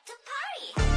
[0.00, 0.89] like to party.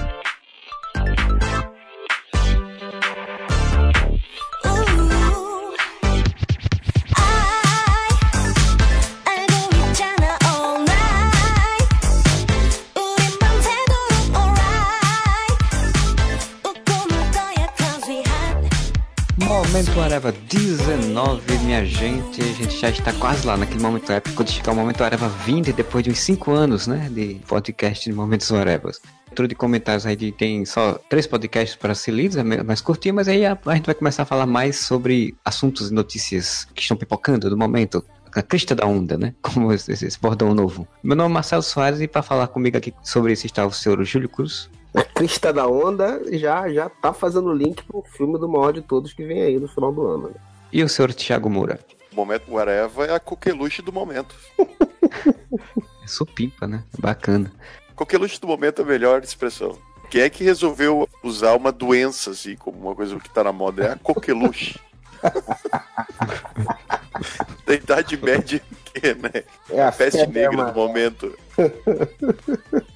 [20.03, 22.41] Areva 19, minha gente.
[22.41, 25.71] A gente já está quase lá naquele momento épico de chegar o Momento Areva 20,
[25.71, 27.09] depois de uns 5 anos, né?
[27.09, 28.99] De podcast de Momentos Arevas.
[29.27, 33.29] Leitura de comentários aí tem só três podcasts para ser lidos, é mais curtinho, mas
[33.29, 36.97] aí a, a gente vai começar a falar mais sobre assuntos e notícias que estão
[36.97, 38.03] pipocando do momento.
[38.35, 39.33] A crista da onda, né?
[39.41, 40.85] Como esse, esse bordão novo.
[41.01, 44.03] Meu nome é Marcelo Soares e para falar comigo aqui sobre isso está o senhor
[44.03, 44.69] Júlio Cruz.
[44.95, 49.13] A crista da onda já, já tá fazendo link pro filme do maior de todos
[49.13, 50.27] que vem aí no final do ano.
[50.29, 50.35] né?
[50.71, 51.79] E o senhor Thiago Moura.
[52.11, 54.35] O momento Guareva é a coqueluche do momento.
[54.59, 56.83] É supimpa, né?
[56.99, 57.51] Bacana.
[57.95, 59.77] Coqueluche do momento é a melhor expressão.
[60.09, 63.83] Quem é que resolveu usar uma doença assim, como uma coisa que tá na moda?
[63.83, 64.79] É a coqueluche.
[67.65, 68.61] da Idade Média,
[68.93, 69.43] que, né?
[69.69, 71.33] É a Peste negra do momento.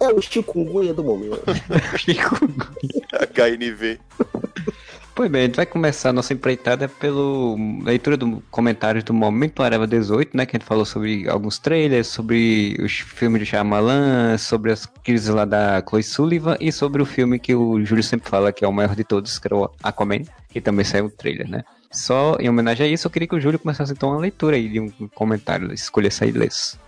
[0.00, 1.42] É o chikungunya do momento.
[3.34, 3.98] HNV.
[5.18, 9.64] Pois bem, a gente vai começar a nossa empreitada pela leitura do comentário do Momento
[9.64, 10.46] Areva 18, né?
[10.46, 15.28] Que a gente falou sobre alguns trailers, sobre os filmes de Shyamalan, sobre as crises
[15.28, 18.68] lá da Chloe Sullivan e sobre o filme que o Júlio sempre fala que é
[18.68, 21.64] o maior de todos, que é o Aquaman, que também saiu o trailer, né?
[21.90, 24.68] Só em homenagem a isso, eu queria que o Júlio começasse então a leitura aí
[24.68, 26.78] de um comentário, escolher sair inglês.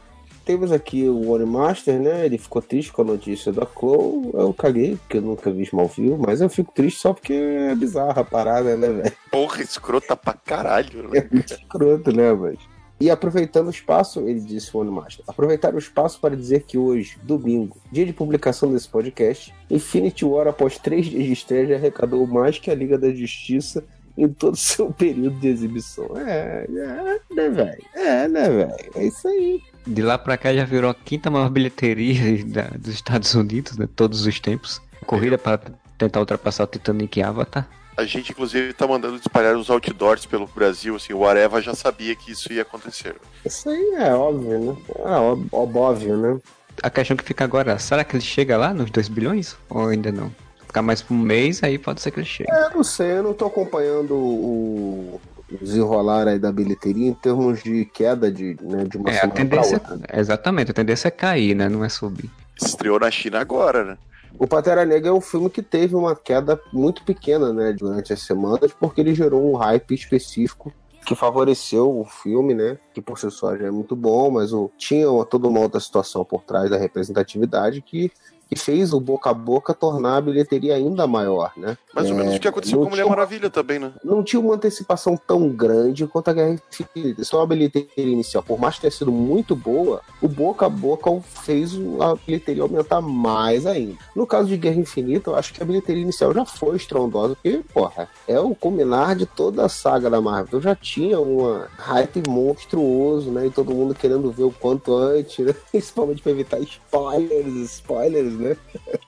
[0.50, 2.26] Temos aqui o One Master, né?
[2.26, 4.32] Ele ficou triste com a notícia da Chloe.
[4.34, 8.22] Eu caguei, porque eu nunca vi Smallville, mas eu fico triste só porque é bizarra
[8.22, 9.12] a parada, né, velho?
[9.30, 11.08] Porra, escrota pra caralho.
[11.08, 11.18] Né?
[11.18, 12.58] É muito escroto, né, mas.
[13.00, 16.76] E aproveitando o espaço, ele disse o One Master, aproveitar o espaço para dizer que
[16.76, 21.74] hoje, domingo, dia de publicação desse podcast, Infinity War, após três dias de estreia, já
[21.76, 23.84] arrecadou mais que a Liga da Justiça
[24.18, 26.08] em todo o seu período de exibição.
[26.16, 27.84] É, é, né, velho?
[27.94, 28.90] É, né, velho?
[28.96, 29.62] É isso aí.
[29.86, 33.88] De lá pra cá já virou a quinta maior bilheteria da- dos Estados Unidos, né?
[33.96, 34.80] Todos os tempos.
[35.06, 35.60] Corrida para
[35.98, 37.68] tentar ultrapassar o Titanic e Avatar.
[37.96, 42.14] A gente, inclusive, tá mandando espalhar os outdoors pelo Brasil, assim, o Areva já sabia
[42.14, 43.16] que isso ia acontecer.
[43.44, 44.76] Isso aí é óbvio, né?
[45.04, 46.38] É ó- óbvio, né?
[46.82, 49.54] A questão que fica agora, será que ele chega lá nos 2 bilhões?
[49.68, 50.32] Ou ainda não?
[50.66, 52.50] Ficar mais por um mês, aí pode ser que ele chegue.
[52.50, 55.20] É, não sei, eu não tô acompanhando o o
[55.58, 59.34] desenrolar aí da bilheteria em termos de queda de, né, de uma É, a semana
[59.34, 59.80] pra tendência.
[59.90, 60.18] outra.
[60.20, 61.68] Exatamente, a tendência é cair, né?
[61.68, 62.30] Não é subir.
[62.60, 63.98] Estreou na China agora, né?
[64.38, 68.22] O Pantera Negra é um filme que teve uma queda muito pequena, né, durante as
[68.22, 70.72] semanas, porque ele gerou um hype específico
[71.04, 74.70] que favoreceu o filme, né, que por si só já é muito bom, mas o,
[74.78, 78.12] tinha uma, toda uma outra situação por trás da representatividade que,
[78.50, 81.78] que fez o boca a boca tornar a bilheteria ainda maior, né.
[81.94, 83.92] Mais ou menos o que aconteceu com Mulher tinha- Maravilha também, né?
[84.04, 87.22] não tinha uma antecipação tão grande quanto a Guerra Infinita.
[87.24, 91.10] Só a bilheteria inicial, por mais que tenha sido muito boa, o boca a boca
[91.44, 93.94] fez a bilheteria aumentar mais ainda.
[94.14, 97.60] No caso de Guerra Infinita, eu acho que a bilheteria inicial já foi estrondosa, porque,
[97.72, 100.58] porra, é o culminar de toda a saga da Marvel.
[100.58, 103.46] Eu já tinha uma hype monstruoso, né?
[103.46, 105.54] E todo mundo querendo ver o quanto antes, né?
[105.70, 108.56] Principalmente pra evitar spoilers, spoilers, né?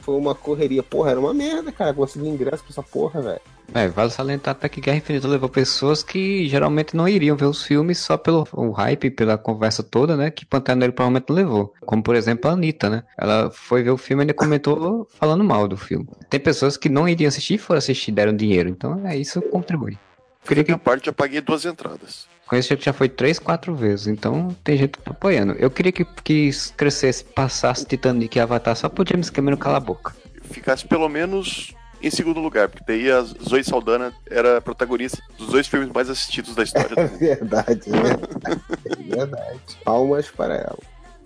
[0.00, 0.82] Foi uma correria.
[0.82, 1.92] Porra, era uma merda, cara.
[1.92, 3.40] Conseguir ingresso pra essa porra, velho.
[3.72, 7.62] É, vale salientar até que Guerra Infinita levou pessoas que geralmente não iriam ver os
[7.62, 10.30] filmes só pelo o hype, pela conversa toda, né?
[10.30, 11.74] Que Pantera Negra provavelmente não levou.
[11.86, 13.04] Como, por exemplo, a Anitta, né?
[13.16, 16.08] Ela foi ver o filme e ainda comentou falando mal do filme.
[16.28, 18.68] Tem pessoas que não iriam assistir e foram assistir, deram dinheiro.
[18.68, 19.92] Então, é isso que contribui.
[19.92, 22.26] Eu queria que Na parte eu paguei duas entradas.
[22.50, 25.52] Conheço gente que já foi três, quatro vezes, então tem gente apoiando.
[25.52, 29.84] Eu queria que, que crescesse, passasse Titanic e Avatar só pro James Cameron calar a
[29.84, 30.16] boca.
[30.50, 31.72] Ficasse pelo menos
[32.02, 36.10] em segundo lugar, porque daí a Zoe Saldana era a protagonista dos dois filmes mais
[36.10, 36.92] assistidos da história.
[36.98, 38.60] É verdade, é verdade.
[38.84, 39.60] É verdade.
[39.84, 40.78] Palmas para ela.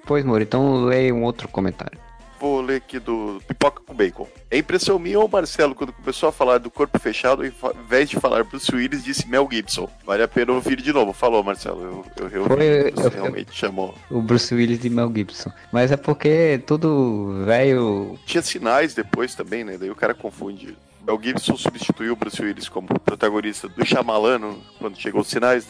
[0.05, 1.99] Pois, Moro, então leia um outro comentário.
[2.65, 4.29] Ler aqui do Pipoca com Bacon.
[4.51, 8.17] É impressão minha ou Marcelo, quando começou a falar do corpo fechado, ao invés de
[8.17, 9.89] falar Bruce Willis, disse Mel Gibson.
[10.05, 11.13] Vale a pena ouvir de novo.
[11.13, 12.05] Falou, Marcelo.
[12.19, 13.95] Eu, eu, eu, você realmente chamou.
[14.11, 15.53] O Bruce Willis de Mel Gibson.
[15.73, 18.19] Mas é porque tudo velho.
[18.27, 19.77] Tinha sinais depois também, né?
[19.79, 20.77] Daí o cara confunde.
[21.07, 25.67] Mel Gibson substituiu o Bruce Willis como protagonista do Chamalano quando chegou os sinais.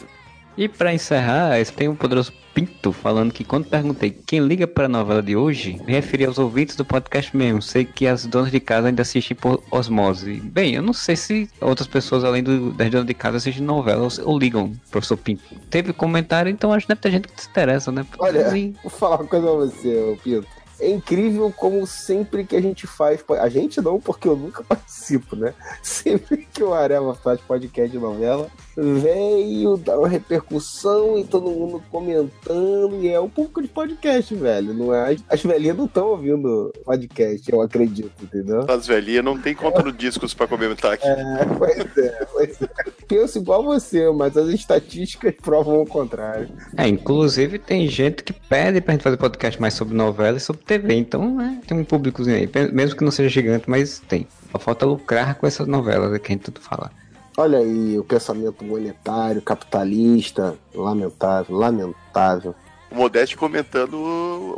[0.57, 5.21] E pra encerrar, tem um poderoso Pinto falando que quando perguntei quem liga pra novela
[5.21, 7.61] de hoje, me referi aos ouvintes do podcast mesmo.
[7.61, 10.39] Sei que as donas de casa ainda assistem por osmose.
[10.39, 14.19] Bem, eu não sei se outras pessoas além do, das donas de casa assistem novelas
[14.19, 15.43] ou ligam, professor Pinto.
[15.69, 18.05] Teve comentário, então acho que deve ter gente que se interessa, né?
[18.17, 18.49] Olha,
[18.81, 20.47] vou falar uma coisa pra você, Pinto.
[20.79, 23.23] É incrível como sempre que a gente faz.
[23.39, 25.53] A gente não, porque eu nunca participo, né?
[25.81, 31.81] Sempre que o Areva faz podcast de novela, veio, dá uma repercussão e todo mundo
[31.91, 32.99] comentando.
[33.01, 34.73] E é o público de podcast, velho.
[34.73, 35.13] Não é?
[35.13, 38.65] As- As velhinhas não estão ouvindo podcast, eu acredito, entendeu?
[38.67, 41.07] As velhinhas não tem conta no discos pra comentar aqui.
[41.07, 42.67] É, pois é, pois é.
[43.07, 46.49] Penso igual você, mas as estatísticas provam o contrário.
[46.75, 50.63] É, inclusive tem gente que pede pra gente fazer podcast mais sobre novela e sobre
[50.65, 54.27] TV, então né, tem um públicozinho aí, mesmo que não seja gigante, mas tem.
[54.51, 56.91] Só falta lucrar com essas novelas que a gente tanto fala.
[57.37, 62.55] Olha aí, o pensamento monetário, capitalista, lamentável, lamentável.
[62.89, 63.95] O Modeste comentando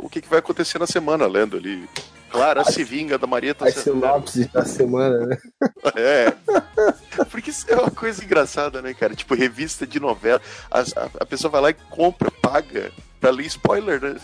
[0.00, 1.88] o que, que vai acontecer na semana, lendo ali.
[2.30, 3.96] Clara se vinga da Marieta As Severo.
[4.00, 5.38] sinopses da semana, né?
[5.96, 6.32] É.
[7.30, 9.14] Porque isso é uma coisa engraçada, né, cara?
[9.14, 10.40] Tipo, revista de novela.
[10.70, 14.14] A, a- a pessoa vai lá e compra, paga pra ler spoiler, né?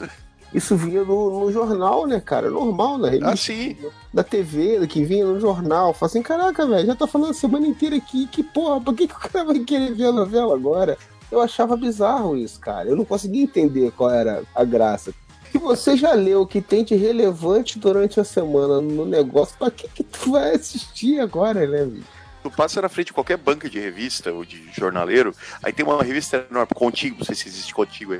[0.54, 2.48] Isso vinha no, no jornal, né, cara?
[2.48, 3.76] Normal, na revista Ah, sim.
[4.12, 5.92] da TV, que vinha no jornal.
[5.92, 8.26] Fala assim, caraca, velho, já tá falando a semana inteira aqui.
[8.28, 10.96] Que porra, por que, que o cara vai querer ver a novela agora?
[11.32, 12.88] Eu achava bizarro isso, cara.
[12.88, 15.12] Eu não conseguia entender qual era a graça.
[15.50, 19.70] Se você já leu o que tem de relevante durante a semana no negócio, pra
[19.70, 22.06] que, que tu vai assistir agora, né, bicho?
[22.44, 26.02] Tu passa na frente de qualquer banca de revista ou de jornaleiro, aí tem uma
[26.02, 28.18] revista enorme, contigo, não sei se existe contigo.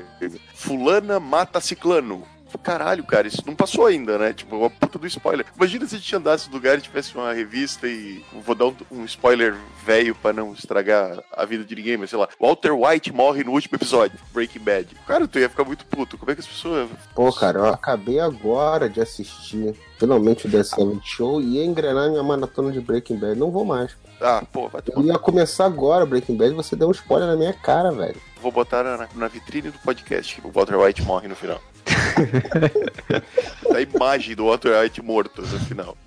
[0.55, 2.27] Fulana mata ciclano.
[2.57, 4.33] Caralho, cara, isso não passou ainda, né?
[4.33, 5.45] Tipo, uma puta do spoiler.
[5.55, 8.23] Imagina se a gente andasse no lugar e tivesse uma revista e.
[8.43, 9.55] Vou dar um, um spoiler
[9.85, 12.27] velho pra não estragar a vida de ninguém, mas sei lá.
[12.39, 14.87] Walter White morre no último episódio, Breaking Bad.
[15.07, 16.17] Cara, tu ia ficar muito puto.
[16.17, 16.89] Como é que as pessoas.
[17.13, 22.09] Pô, cara, eu acabei agora de assistir finalmente o The Seven Show e ia engrenar
[22.09, 23.39] minha maratona de Breaking Bad.
[23.39, 23.95] Não vou mais.
[24.21, 25.07] Ah, pô, vai Eu tomar.
[25.07, 28.15] ia começar agora Breaking Bad você deu um spoiler na minha cara, velho.
[28.41, 31.59] Vou botar na, na vitrine do podcast que o Walter White morre no final.
[33.75, 35.97] a imagem do Walter White morto no final.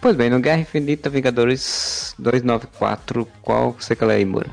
[0.00, 4.50] Pois bem, no Guerra Infinita Vingadores 294, qual você quer ler aí, Moura?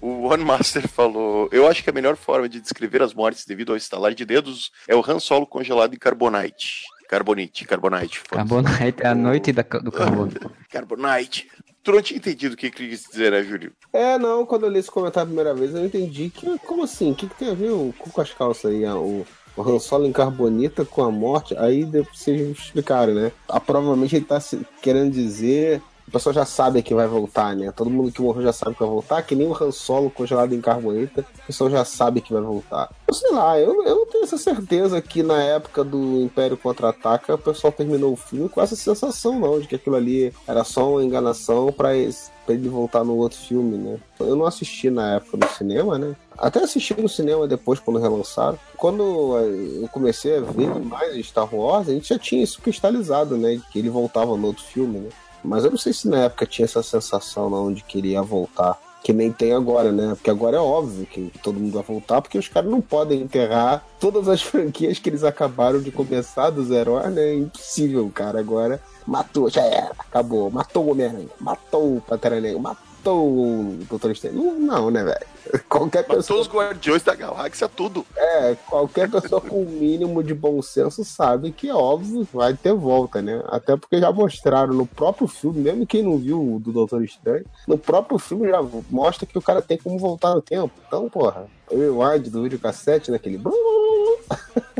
[0.00, 3.70] O One Master falou: Eu acho que a melhor forma de descrever as mortes devido
[3.70, 6.82] ao estalar de dedos é o Han Solo congelado em carbonite.
[7.08, 8.22] Carbonite, carbonite.
[8.28, 10.32] Carbonite é a noite da- do carbono.
[10.70, 11.48] Carbonite.
[11.84, 13.72] Tu não tinha entendido o que ele quis dizer, né, Júlio?
[13.92, 16.58] É, não, quando eu li esse comentário a primeira vez, eu entendi que.
[16.60, 17.10] Como assim?
[17.12, 18.84] O que, que tem a ver o, com as calças aí?
[18.86, 19.26] O,
[19.56, 21.56] o Han Solo em carbonita com a morte?
[21.56, 23.32] Aí vocês explicaram, né?
[23.48, 24.40] Ah, provavelmente ele tá
[24.80, 25.82] querendo dizer.
[26.08, 27.72] O pessoal já sabe que vai voltar, né?
[27.72, 30.52] Todo mundo que morreu já sabe que vai voltar, que nem o Han Solo congelado
[30.54, 32.90] em carbonita, o pessoal já sabe que vai voltar.
[33.08, 37.34] Eu sei lá, eu, eu não tenho essa certeza que na época do Império Contra-Ataca
[37.34, 40.90] o pessoal terminou o filme com essa sensação, não, de que aquilo ali era só
[40.90, 43.98] uma enganação pra esse- pra ele voltar no outro filme, né?
[44.20, 46.14] Eu não assisti na época no cinema, né?
[46.36, 48.58] Até assisti no cinema depois, quando relançaram.
[48.76, 53.36] Quando eh, eu comecei a ver mais Star Wars, a gente já tinha isso cristalizado,
[53.36, 53.60] né?
[53.72, 55.08] Que ele voltava no outro filme, né?
[55.42, 58.22] Mas eu não sei se na época tinha essa sensação não de que ele ia
[58.22, 58.78] voltar.
[59.02, 60.14] Que nem tem agora, né?
[60.14, 63.84] Porque agora é óbvio que todo mundo vai voltar, porque os caras não podem enterrar
[63.98, 67.00] todas as franquias que eles acabaram de começar do zero.
[67.10, 67.22] Né?
[67.22, 68.38] É impossível, cara.
[68.38, 70.50] Agora matou, já era, acabou.
[70.50, 74.36] Matou o Homem-Aranha, matou o Pantera Negra, matou o Doutor Estranho.
[74.36, 75.26] Não, não, né, velho?
[75.68, 78.06] Qualquer Matou pessoa os Guardiões da Galáxia, tudo.
[78.16, 82.72] é, qualquer pessoa com o mínimo de bom senso sabe que é óbvio vai ter
[82.72, 83.42] volta, né?
[83.46, 87.44] Até porque já mostraram no próprio filme, mesmo quem não viu o do Doutor Estranho,
[87.66, 90.72] no próprio filme já mostra que o cara tem como voltar no tempo.
[90.86, 93.40] Então, porra, o rewind do videocassete naquele.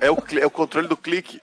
[0.01, 1.41] É o, é o controle do clique.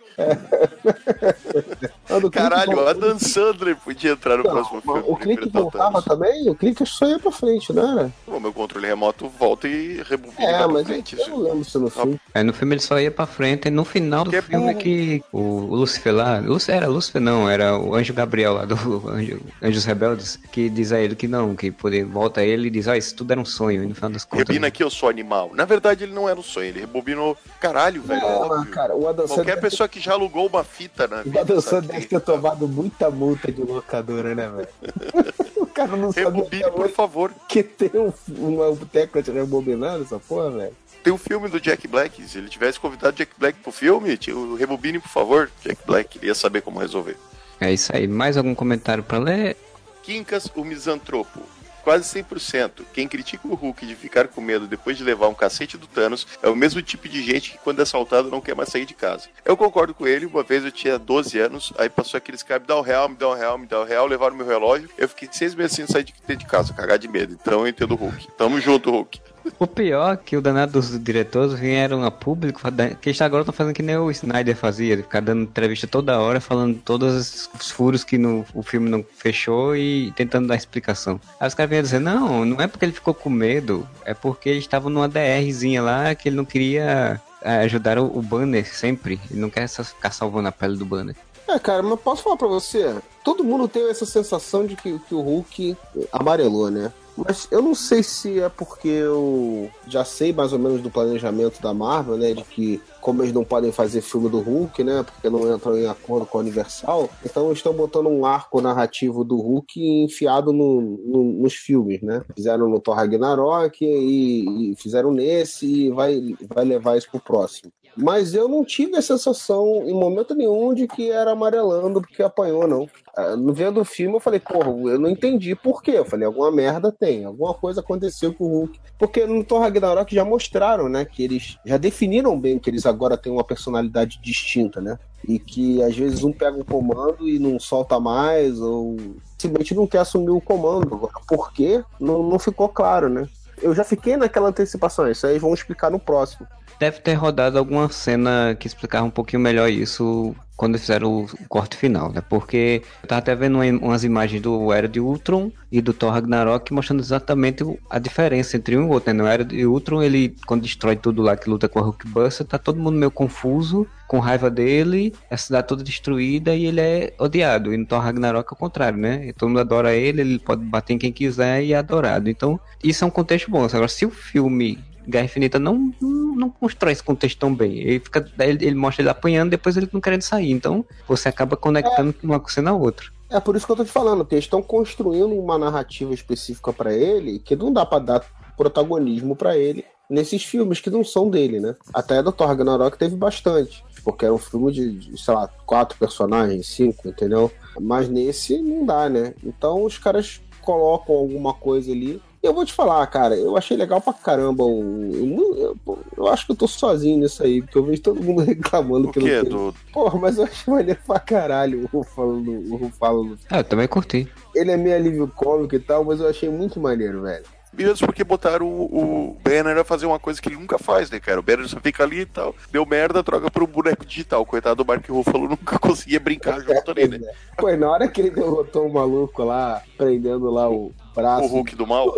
[2.07, 5.03] Clique Caralho, vol- a Dan Sandler podia entrar no Não, próximo filme.
[5.07, 6.49] o clique o voltava também?
[6.49, 8.11] O clique só ia pra frente, não era?
[8.27, 11.17] O meu controle remoto volta e rebobina É, mas frente.
[11.19, 12.19] eu não lembro se no filme.
[12.33, 14.67] É, no filme ele só ia pra frente, e no final do Que é filme
[14.67, 14.77] burro.
[14.79, 18.75] que o, o Lucifer lá, Lúcifer, era Lucifer não, era o Anjo Gabriel lá do
[19.09, 22.87] Anjo, Anjos Rebeldes, que diz a ele que não, que poder, volta ele e diz,
[22.87, 24.47] ah, isso tudo era um sonho, e no final das contas...
[24.47, 25.51] Rebina aqui, eu sou animal.
[25.53, 27.37] Na verdade, ele não era um sonho, ele rebobinou.
[27.59, 28.19] Caralho, velho.
[28.25, 31.21] É, mas, cara, o Adam Sandler Qualquer ter- pessoa que já alugou uma fita na
[31.21, 34.67] o sabe Sandler deve ter tomado muita multa de locadora, né, velho?
[35.57, 37.33] o cara não sabe Rebobine, até por favor.
[37.47, 40.75] que tem um, uma tecla de rebobinar essa porra, velho.
[41.03, 42.21] Tem um filme do Jack Black.
[42.27, 45.49] Se ele tivesse convidado Jack Black pro filme, o Rebobine, por favor.
[45.63, 47.15] Jack Black ele ia saber como resolver.
[47.59, 49.57] É isso aí, mais algum comentário pra ler?
[50.03, 51.41] Quincas, o misantropo.
[51.83, 52.83] Quase 100%.
[52.93, 56.27] Quem critica o Hulk de ficar com medo depois de levar um cacete do Thanos
[56.41, 58.93] é o mesmo tipo de gente que, quando é assaltado, não quer mais sair de
[58.93, 59.27] casa.
[59.43, 60.25] Eu concordo com ele.
[60.25, 63.15] Uma vez eu tinha 12 anos, aí passou aqueles caras, me dá um real, me
[63.15, 64.89] dá um real, me dá um real, levaram meu relógio.
[64.97, 67.37] Eu fiquei seis meses sem sair de de casa, cagar de medo.
[67.39, 68.27] Então eu entendo o Hulk.
[68.37, 69.19] Tamo junto, Hulk.
[69.57, 72.61] O pior é que o danado dos diretores vieram a público,
[73.01, 76.39] que eles agora estão fazendo que nem o Snyder fazia, ficar dando entrevista toda hora,
[76.39, 81.19] falando todos os furos que no, o filme não fechou e tentando dar explicação.
[81.39, 84.49] Aí os caras vinham dizer, não, não é porque ele ficou com medo, é porque
[84.49, 89.19] eles estavam numa DRzinha lá que ele não queria é, ajudar o, o banner sempre,
[89.29, 91.15] ele não quer ficar salvando a pele do banner.
[91.49, 92.95] É, cara, mas posso falar pra você?
[93.23, 95.75] Todo mundo tem essa sensação de que, que o Hulk
[96.11, 96.93] amarelou, né?
[97.25, 101.61] Mas eu não sei se é porque eu já sei mais ou menos do planejamento
[101.61, 102.33] da Marvel, né?
[102.33, 105.03] De que, como eles não podem fazer filme do Hulk, né?
[105.03, 109.37] Porque não entram em acordo com a Universal, então estão botando um arco narrativo do
[109.37, 112.23] Hulk enfiado no, no, nos filmes, né?
[112.35, 117.71] Fizeram no Thor Ragnarok e, e fizeram nesse e vai, vai levar isso pro próximo.
[118.01, 122.65] Mas eu não tive a sensação em momento nenhum de que era amarelando porque apanhou,
[122.65, 122.87] não.
[123.15, 125.91] Ah, No vendo o filme, eu falei, porra, eu não entendi por quê.
[125.91, 128.79] Eu falei, alguma merda tem, alguma coisa aconteceu com o Hulk.
[128.97, 133.17] Porque no Thor Ragnarok já mostraram, né, que eles já definiram bem que eles agora
[133.17, 134.97] têm uma personalidade distinta, né?
[135.27, 138.95] E que às vezes um pega o comando e não solta mais, ou
[139.37, 140.93] simplesmente não quer assumir o comando.
[140.93, 141.83] Agora, por quê?
[141.99, 143.27] Não, não ficou claro, né?
[143.61, 146.47] Eu já fiquei naquela antecipação, isso aí vão explicar no próximo.
[146.79, 151.77] Deve ter rodado alguma cena que explicava um pouquinho melhor isso quando fizeram o corte
[151.77, 152.19] final, né?
[152.19, 156.11] Porque eu tava até vendo uma- umas imagens do Era de Ultron e do Thor
[156.11, 159.17] Ragnarok mostrando exatamente a diferença entre um e o outro, né?
[159.21, 162.57] No Era de Ultron, ele, quando destrói tudo lá que luta com a Hulkbuster, tá
[162.57, 167.73] todo mundo meio confuso, com raiva dele, a cidade toda destruída e ele é odiado.
[167.73, 169.27] E no Thor Ragnarok é o contrário, né?
[169.27, 172.29] E todo mundo adora ele, ele pode bater em quem quiser e é adorado.
[172.29, 173.63] Então, isso é um contexto bom.
[173.63, 174.77] Agora, se o filme
[175.09, 177.79] Guerra Infinita não, não, não constrói esse contexto tão bem.
[177.79, 180.51] Ele, fica, ele, ele mostra ele apanhando, depois ele não querendo sair.
[180.51, 183.07] Então você acaba conectando uma coisa na outra.
[183.29, 186.73] É por isso que eu tô te falando, que eles estão construindo uma narrativa específica
[186.73, 188.25] pra ele que não dá pra dar
[188.57, 191.75] protagonismo pra ele nesses filmes que não são dele, né?
[191.93, 196.67] Até do Thor Ragnarok teve bastante, porque era um filme de, sei lá, quatro personagens,
[196.67, 197.51] cinco, entendeu?
[197.79, 199.35] Mas nesse não dá, né?
[199.43, 202.21] Então os caras colocam alguma coisa ali.
[202.41, 205.09] E eu vou te falar, cara, eu achei legal pra caramba o.
[205.13, 208.41] Eu, eu- eu acho que eu tô sozinho nisso aí, porque eu vejo todo mundo
[208.43, 209.43] reclamando O que quê?
[209.43, 209.73] Do...
[209.91, 214.27] Porra, mas eu achei maneiro pra caralho o Rufalo, o Ah, eu também curti.
[214.55, 217.43] ele é meio alívio cômico e tal, mas eu achei muito maneiro, velho.
[217.83, 221.19] Mesmo porque botaram o, o Banner a fazer uma coisa que ele nunca faz, né,
[221.19, 221.39] cara?
[221.39, 222.53] O Banner só fica ali e tal.
[222.71, 224.45] Deu merda, troca um boneco digital.
[224.45, 227.19] Coitado do Mark Ruffalo nunca conseguia brincar junto ali, né?
[227.57, 231.47] Pô, e na hora que ele derrotou o maluco lá, prendendo lá o braço, O
[231.47, 232.17] Hulk do mal.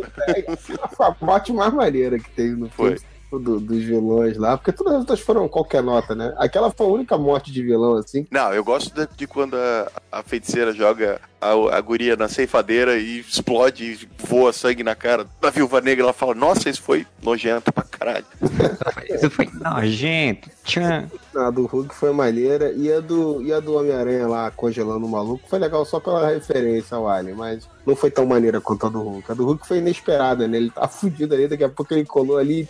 [0.66, 0.76] foi
[1.06, 2.98] a morte mais maneira que tem no filme.
[2.98, 3.21] Foi.
[3.40, 6.34] Do- dos vilões lá, porque todas as outras foram qualquer nota, né?
[6.38, 8.26] Aquela foi a única morte de vilão, assim.
[8.32, 12.98] Não, eu gosto de, de quando a, a feiticeira joga a, a guria na ceifadeira
[12.98, 16.04] e explode e voa sangue na cara da viúva negra.
[16.04, 18.26] Ela fala, nossa, isso foi nojento pra caralho.
[19.10, 20.50] Isso foi nojento.
[20.64, 21.10] Tchan.
[21.36, 25.10] A do Hulk foi maneira, e a do, e a do Homem-Aranha lá congelando o
[25.10, 28.90] maluco foi legal só pela referência ao Alien, mas não foi tão maneira quanto a
[28.90, 29.32] do Hulk.
[29.32, 30.58] A do Hulk foi inesperada, né?
[30.58, 32.68] Ele tá fudido ali, daqui a pouco ele colou ali e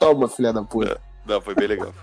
[0.00, 0.98] toma, filha da puta.
[1.26, 1.94] Não, foi bem legal.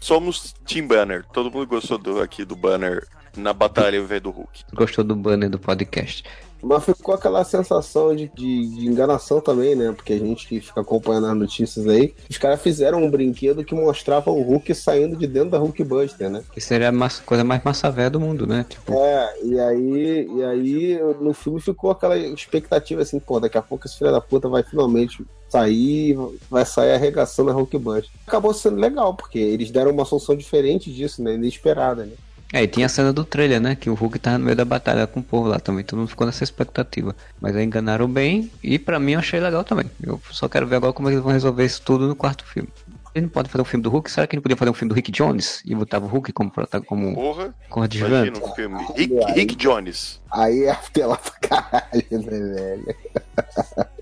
[0.00, 1.24] Somos Team Banner.
[1.32, 4.64] Todo mundo gostou do, aqui do Banner na batalha invés do Hulk.
[4.72, 6.24] Gostou do banner do podcast?
[6.64, 9.92] Mas ficou aquela sensação de, de, de enganação também, né?
[9.92, 13.74] Porque a gente que fica acompanhando as notícias aí, os caras fizeram um brinquedo que
[13.74, 16.42] mostrava o Hulk saindo de dentro da Hulkbuster, né?
[16.52, 18.64] Que seria a coisa mais massa véia do mundo, né?
[18.68, 23.62] Tipo, É, e aí, e aí no filme ficou aquela expectativa assim, pô, daqui a
[23.62, 26.16] pouco esse filho da puta vai finalmente sair,
[26.50, 28.10] vai sair arregaçando a Hulkbuster.
[28.26, 31.34] Acabou sendo legal, porque eles deram uma solução diferente disso, né?
[31.34, 32.12] Inesperada, né?
[32.56, 33.74] É, e tinha a cena do trailer, né?
[33.74, 35.84] Que o Hulk tava no meio da batalha com o povo lá também.
[35.84, 37.14] Todo mundo ficou nessa expectativa.
[37.40, 38.48] Mas aí enganaram bem.
[38.62, 39.90] E pra mim eu achei legal também.
[40.00, 42.68] Eu só quero ver agora como eles vão resolver isso tudo no quarto filme.
[43.12, 44.08] Ele não pode fazer um filme do Hulk?
[44.10, 45.62] Será que ele podia fazer um filme do Rick Jones?
[45.64, 48.40] E botava o Hulk como, prota- como Porra, coadjuvante?
[48.40, 48.84] um filme.
[48.96, 50.20] Rick, Rick Jones.
[50.30, 52.20] Aí é apela pra caralho, né,
[52.54, 52.96] velho?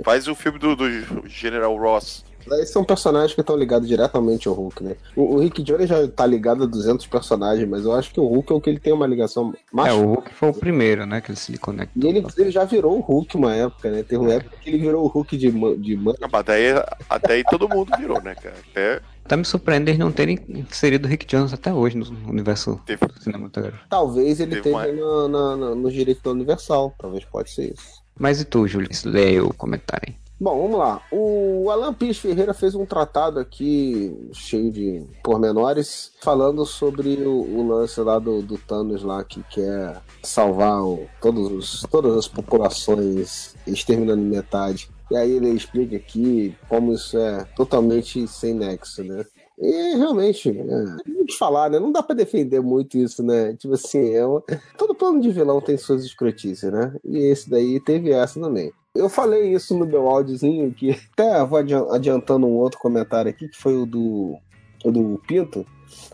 [0.04, 0.84] Faz o filme do, do
[1.28, 2.24] General Ross.
[2.46, 4.96] Daí são personagens que estão ligados diretamente ao Hulk, né?
[5.16, 8.26] O, o Rick Jones já tá ligado a 200 personagens, mas eu acho que o
[8.26, 11.06] Hulk é o que ele tem uma ligação mais É, o Hulk foi o primeiro,
[11.06, 11.20] né?
[11.20, 12.02] Que ele se conectou.
[12.02, 14.02] E ele, ele já virou o Hulk uma época, né?
[14.02, 16.84] Teve uma época que ele virou o Hulk de, de man- Ah, mas Até aí,
[17.08, 18.56] até aí todo mundo virou, né, cara?
[18.70, 22.80] Até Tá me surpreendendo eles não terem inserido o Rick Jones até hoje no universo
[22.84, 23.84] teve, cinematográfico.
[23.88, 26.92] Talvez ele Teve esteja uma- na, na, na, no direito da Universal.
[26.98, 28.02] Talvez pode ser isso.
[28.18, 28.88] Mas e tu, Júlio?
[29.04, 30.16] Leia o comentário aí.
[30.42, 31.00] Bom, vamos lá.
[31.12, 37.68] O Alan Pires Ferreira fez um tratado aqui, cheio de pormenores, falando sobre o, o
[37.68, 43.54] lance lá do, do Thanos lá, que quer salvar o- todos os, todas as populações,
[43.68, 44.90] exterminando metade.
[45.12, 49.24] E aí ele explica aqui como isso é totalmente sem nexo, né?
[49.60, 51.78] E realmente, é, te falar, né?
[51.78, 53.54] Não dá pra defender muito isso, né?
[53.54, 54.42] Tipo assim, é uma...
[54.76, 56.96] todo plano de vilão tem suas escrotices, né?
[57.04, 58.72] E esse daí teve essa também.
[58.94, 63.48] Eu falei isso no meu áudiozinho, que até vou adi- adiantando um outro comentário aqui,
[63.48, 64.36] que foi o do,
[64.84, 65.66] o do Pinto.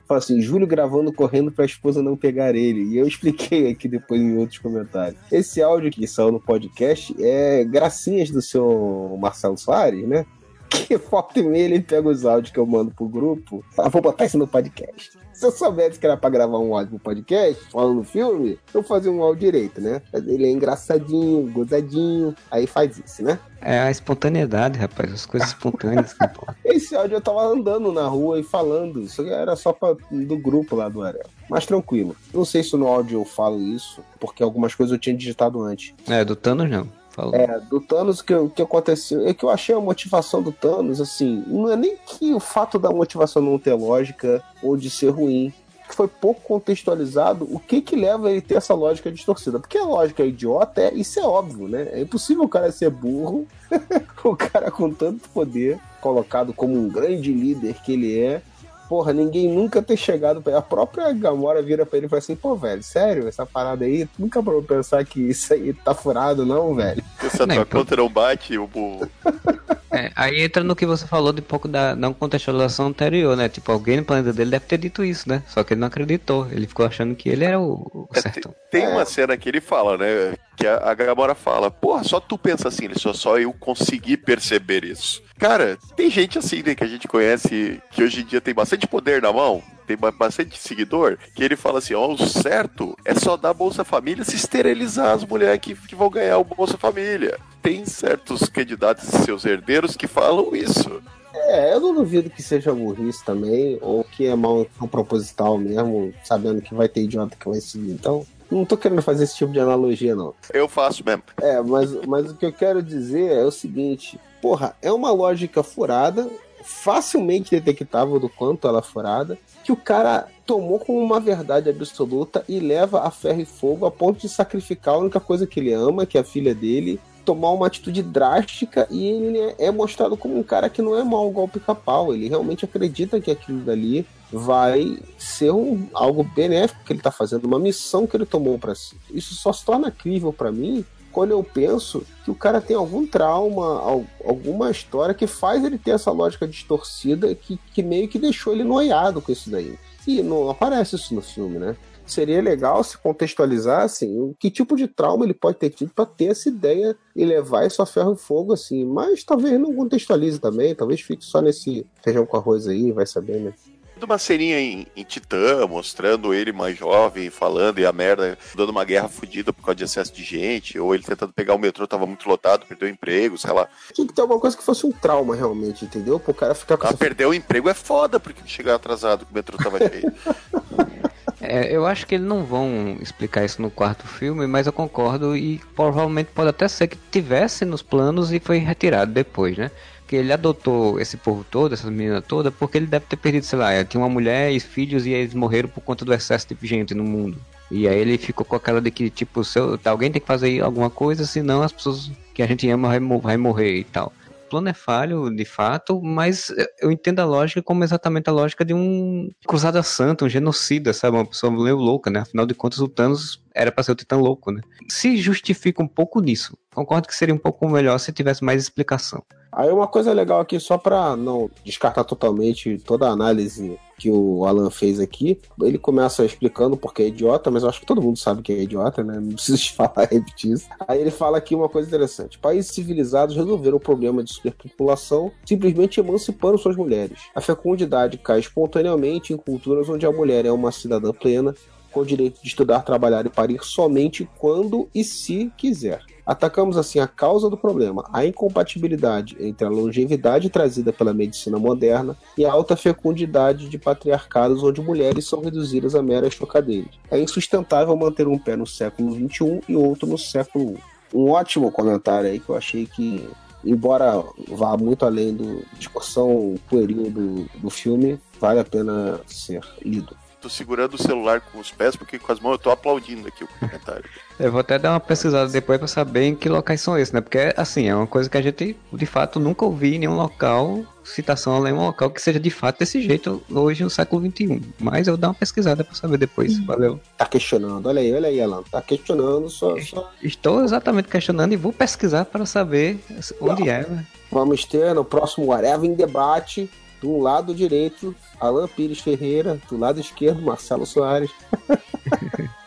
[0.07, 2.83] Fala assim, Júlio gravando correndo pra esposa não pegar ele.
[2.85, 5.21] E eu expliquei aqui depois em outros comentários.
[5.31, 10.25] Esse áudio que saiu no podcast é gracinhas do seu Marcelo Soares, né?
[10.71, 13.65] Que volta e meia ele pega os áudios que eu mando pro grupo.
[13.75, 15.18] Fala, vou botar isso no podcast.
[15.39, 19.09] Se eu soubesse que era pra gravar um áudio pro podcast, falando filme, eu fazia
[19.09, 20.03] um áudio direito, né?
[20.13, 23.39] Ele é engraçadinho, gozadinho, aí faz isso, né?
[23.61, 25.13] É a espontaneidade, rapaz.
[25.13, 26.17] As coisas espontâneas.
[26.65, 29.01] Esse áudio eu tava andando na rua e falando.
[29.01, 31.29] Isso era só pra, do grupo lá do Arel.
[31.49, 32.17] Mas tranquilo.
[32.35, 35.95] Não sei se no áudio eu falo isso, porque algumas coisas eu tinha digitado antes.
[36.09, 36.98] É, do Thanos não.
[37.19, 37.35] Falou.
[37.35, 41.01] É, do Thanos, que, o que aconteceu é que eu achei a motivação do Thanos,
[41.01, 45.09] assim, não é nem que o fato da motivação não ter lógica ou de ser
[45.09, 45.53] ruim,
[45.89, 49.59] que foi pouco contextualizado o que que leva ele ter essa lógica distorcida.
[49.59, 51.89] Porque a lógica idiota, é, isso é óbvio, né?
[51.91, 53.49] É impossível o cara ser burro,
[54.23, 58.43] o cara com tanto poder, colocado como um grande líder que ele é,
[58.89, 62.35] Porra, ninguém nunca ter chegado pra A própria Gamora vira pra ele e fala assim:
[62.35, 66.47] pô, velho, sério, essa parada aí, tu nunca pra pensar que isso aí tá furado,
[66.47, 67.03] não, velho?
[67.31, 69.09] Se a Não, tua então- conta não bate, o burro.
[69.91, 73.49] É, aí entra no que você falou de pouco da não contextualização anterior, né?
[73.49, 75.43] Tipo, alguém no planeta dele deve ter dito isso, né?
[75.49, 76.47] Só que ele não acreditou.
[76.53, 78.55] Ele ficou achando que ele era o, o É, certo.
[78.71, 78.89] Tem É.
[78.91, 80.35] uma cena que ele fala, né?
[80.59, 84.85] Que a, a Gamora fala, porra, só tu pensa assim, só, só eu consegui perceber
[84.85, 85.23] isso.
[85.39, 88.85] Cara, tem gente assim, né, que a gente conhece, que hoje em dia tem bastante
[88.85, 93.15] poder na mão, tem ba- bastante seguidor, que ele fala assim, ó, o certo é
[93.15, 97.39] só dar Bolsa Família se esterilizar as mulheres que, que vão ganhar o Bolsa Família.
[97.63, 101.01] Tem certos candidatos e seus herdeiros que falam isso.
[101.33, 106.61] É, eu não duvido que seja burrice também, ou que é mal proposital mesmo, sabendo
[106.61, 107.93] que vai ter idiota que vai seguir.
[107.93, 110.35] Então, não tô querendo fazer esse tipo de analogia, não.
[110.53, 111.23] Eu faço mesmo.
[111.41, 115.63] É, mas, mas o que eu quero dizer é o seguinte: porra, é uma lógica
[115.63, 116.29] furada,
[116.63, 122.45] facilmente detectável do quanto ela é furada, que o cara tomou como uma verdade absoluta
[122.49, 125.73] e leva a ferro e fogo a ponto de sacrificar a única coisa que ele
[125.73, 130.39] ama, que é a filha dele, tomar uma atitude drástica e ele é- mostrado como
[130.39, 132.15] um cara que não é mau igual o pica-pau.
[132.15, 137.45] Ele realmente acredita que aquilo dali vai ser um, algo benéfico que ele está fazendo,
[137.47, 138.97] uma missão que ele tomou para si.
[139.11, 143.07] Isso só se torna crível para mim quando eu penso que o cara tem algum
[143.07, 148.19] trauma, al- alguma história que faz ele ter essa lógica distorcida que, que meio que
[148.19, 149.79] deixou ele noiado com isso daí.
[150.07, 151.77] E não aparece isso no filme, né?
[152.07, 156.07] Seria legal se contextualizar assim, o que tipo de trauma ele pode ter tido para
[156.07, 160.39] ter essa ideia e levar isso a ferro e fogo assim, mas talvez não contextualize
[160.39, 163.53] também, talvez fique só nesse feijão com arroz aí, vai saber, né?
[163.99, 168.71] De uma ceninha em, em Titã, mostrando ele mais jovem, falando e a merda, dando
[168.71, 171.87] uma guerra fodida por causa de excesso de gente, ou ele tentando pegar o metrô,
[171.87, 173.69] tava muito lotado, perdeu o emprego, sei lá.
[173.93, 176.19] Tinha que ter alguma coisa que fosse um trauma realmente, entendeu?
[176.19, 179.33] Pro cara ficar com Ah, essa perder o emprego é foda porque chegar atrasado, que
[179.33, 180.13] o metrô tava cheio.
[181.41, 185.37] É, eu acho que eles não vão explicar isso no quarto filme, mas eu concordo
[185.37, 189.71] e provavelmente pode até ser que tivesse nos planos e foi retirado depois, né?
[190.09, 193.59] Que ele adotou esse povo todo, essa menina toda, porque ele deve ter perdido, sei
[193.59, 196.95] lá, tinha uma mulher e filhos e eles morreram por conta do excesso de gente
[196.95, 197.39] no mundo.
[197.71, 200.63] E aí ele ficou com aquela de que, tipo, se eu- alguém tem que fazer
[200.63, 204.11] alguma coisa, senão as pessoas que a gente ama vai, vai morrer e tal.
[204.47, 208.65] O plano é falho, de fato, mas eu entendo a lógica como exatamente a lógica
[208.65, 211.19] de um cruzada santa, um genocida, sabe?
[211.19, 212.21] Uma pessoa meio louca, né?
[212.21, 214.63] Afinal de contas, o Thanos era pra ser o Titã louco, né?
[214.89, 216.57] Se justifica um pouco nisso.
[216.75, 219.23] Concordo que seria um pouco melhor se tivesse mais explicação.
[219.59, 224.45] Aí uma coisa legal aqui, só pra não descartar totalmente toda a análise que o
[224.45, 228.17] Alan fez aqui, ele começa explicando porque é idiota, mas eu acho que todo mundo
[228.17, 229.19] sabe que é idiota, né?
[229.19, 230.69] Não preciso te falar, repetir isso.
[230.87, 235.99] Aí ele fala aqui uma coisa interessante: países civilizados resolveram o problema de superpopulação simplesmente
[235.99, 237.19] emancipando suas mulheres.
[237.35, 241.53] A fecundidade cai espontaneamente em culturas onde a mulher é uma cidadã plena,
[241.91, 246.01] com o direito de estudar, trabalhar e parir somente quando e se quiser.
[246.29, 252.15] Atacamos assim a causa do problema, a incompatibilidade entre a longevidade trazida pela medicina moderna
[252.37, 256.91] e a alta fecundidade de patriarcados onde mulheres são reduzidas a meras chocadeiras.
[257.11, 260.79] É insustentável manter um pé no século XXI e outro no século I.
[261.15, 263.27] Um ótimo comentário aí que eu achei que,
[263.65, 270.15] embora vá muito além da discussão pueril do, do filme, vale a pena ser lido.
[270.41, 273.45] Tô segurando o celular com os pés, porque com as mãos eu tô aplaudindo aqui
[273.45, 274.05] o comentário.
[274.39, 277.21] Eu vou até dar uma pesquisada depois pra saber em que locais são esses, né?
[277.21, 280.85] Porque, assim, é uma coisa que a gente, de fato, nunca ouvi em nenhum local,
[281.03, 284.63] citação a nenhum local que seja de fato desse jeito hoje no século XXI.
[284.79, 286.57] Mas eu vou dar uma pesquisada pra saber depois.
[286.65, 287.01] Valeu.
[287.17, 287.87] Tá questionando.
[287.87, 288.63] Olha aí, olha aí, Alan.
[288.71, 289.77] Tá questionando só.
[289.81, 290.09] só...
[290.23, 293.01] Estou exatamente questionando e vou pesquisar para saber
[293.41, 293.89] onde é.
[293.89, 294.07] né?
[294.31, 296.71] Vamos ter no próximo Whatever em debate.
[297.01, 299.61] Do lado direito, Alan Pires Ferreira.
[299.69, 301.31] Do lado esquerdo, Marcelo Soares.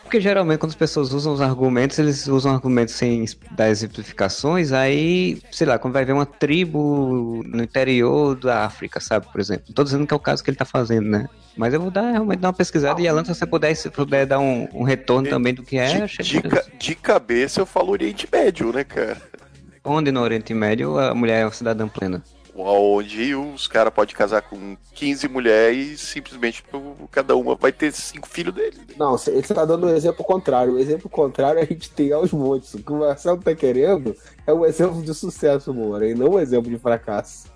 [0.02, 5.40] Porque geralmente quando as pessoas usam os argumentos, eles usam argumentos sem dar exemplificações, aí,
[5.50, 9.64] sei lá, quando vai ver uma tribo no interior da África, sabe, por exemplo.
[9.68, 11.26] Não tô dizendo que é o caso que ele tá fazendo, né?
[11.56, 14.26] Mas eu vou dar realmente dar uma pesquisada e Alan, se você puder, se puder
[14.26, 17.66] dar um, um retorno também do que é, de, achei de ca- de cabeça eu
[17.66, 19.16] falo Oriente Médio, né, cara?
[19.82, 22.22] onde no Oriente Médio a mulher é uma cidadã plena.
[22.54, 27.90] Onde os caras podem casar com 15 mulheres e simplesmente o- cada uma vai ter
[27.92, 28.76] cinco filhos dele.
[28.98, 30.74] Não, você você tá dando um exemplo contrário.
[30.74, 32.74] O exemplo contrário a gente tem aos montes.
[32.74, 34.14] O que o Marcelo tá querendo
[34.46, 37.46] é um exemplo de sucesso, Moura, e não um exemplo de fracasso.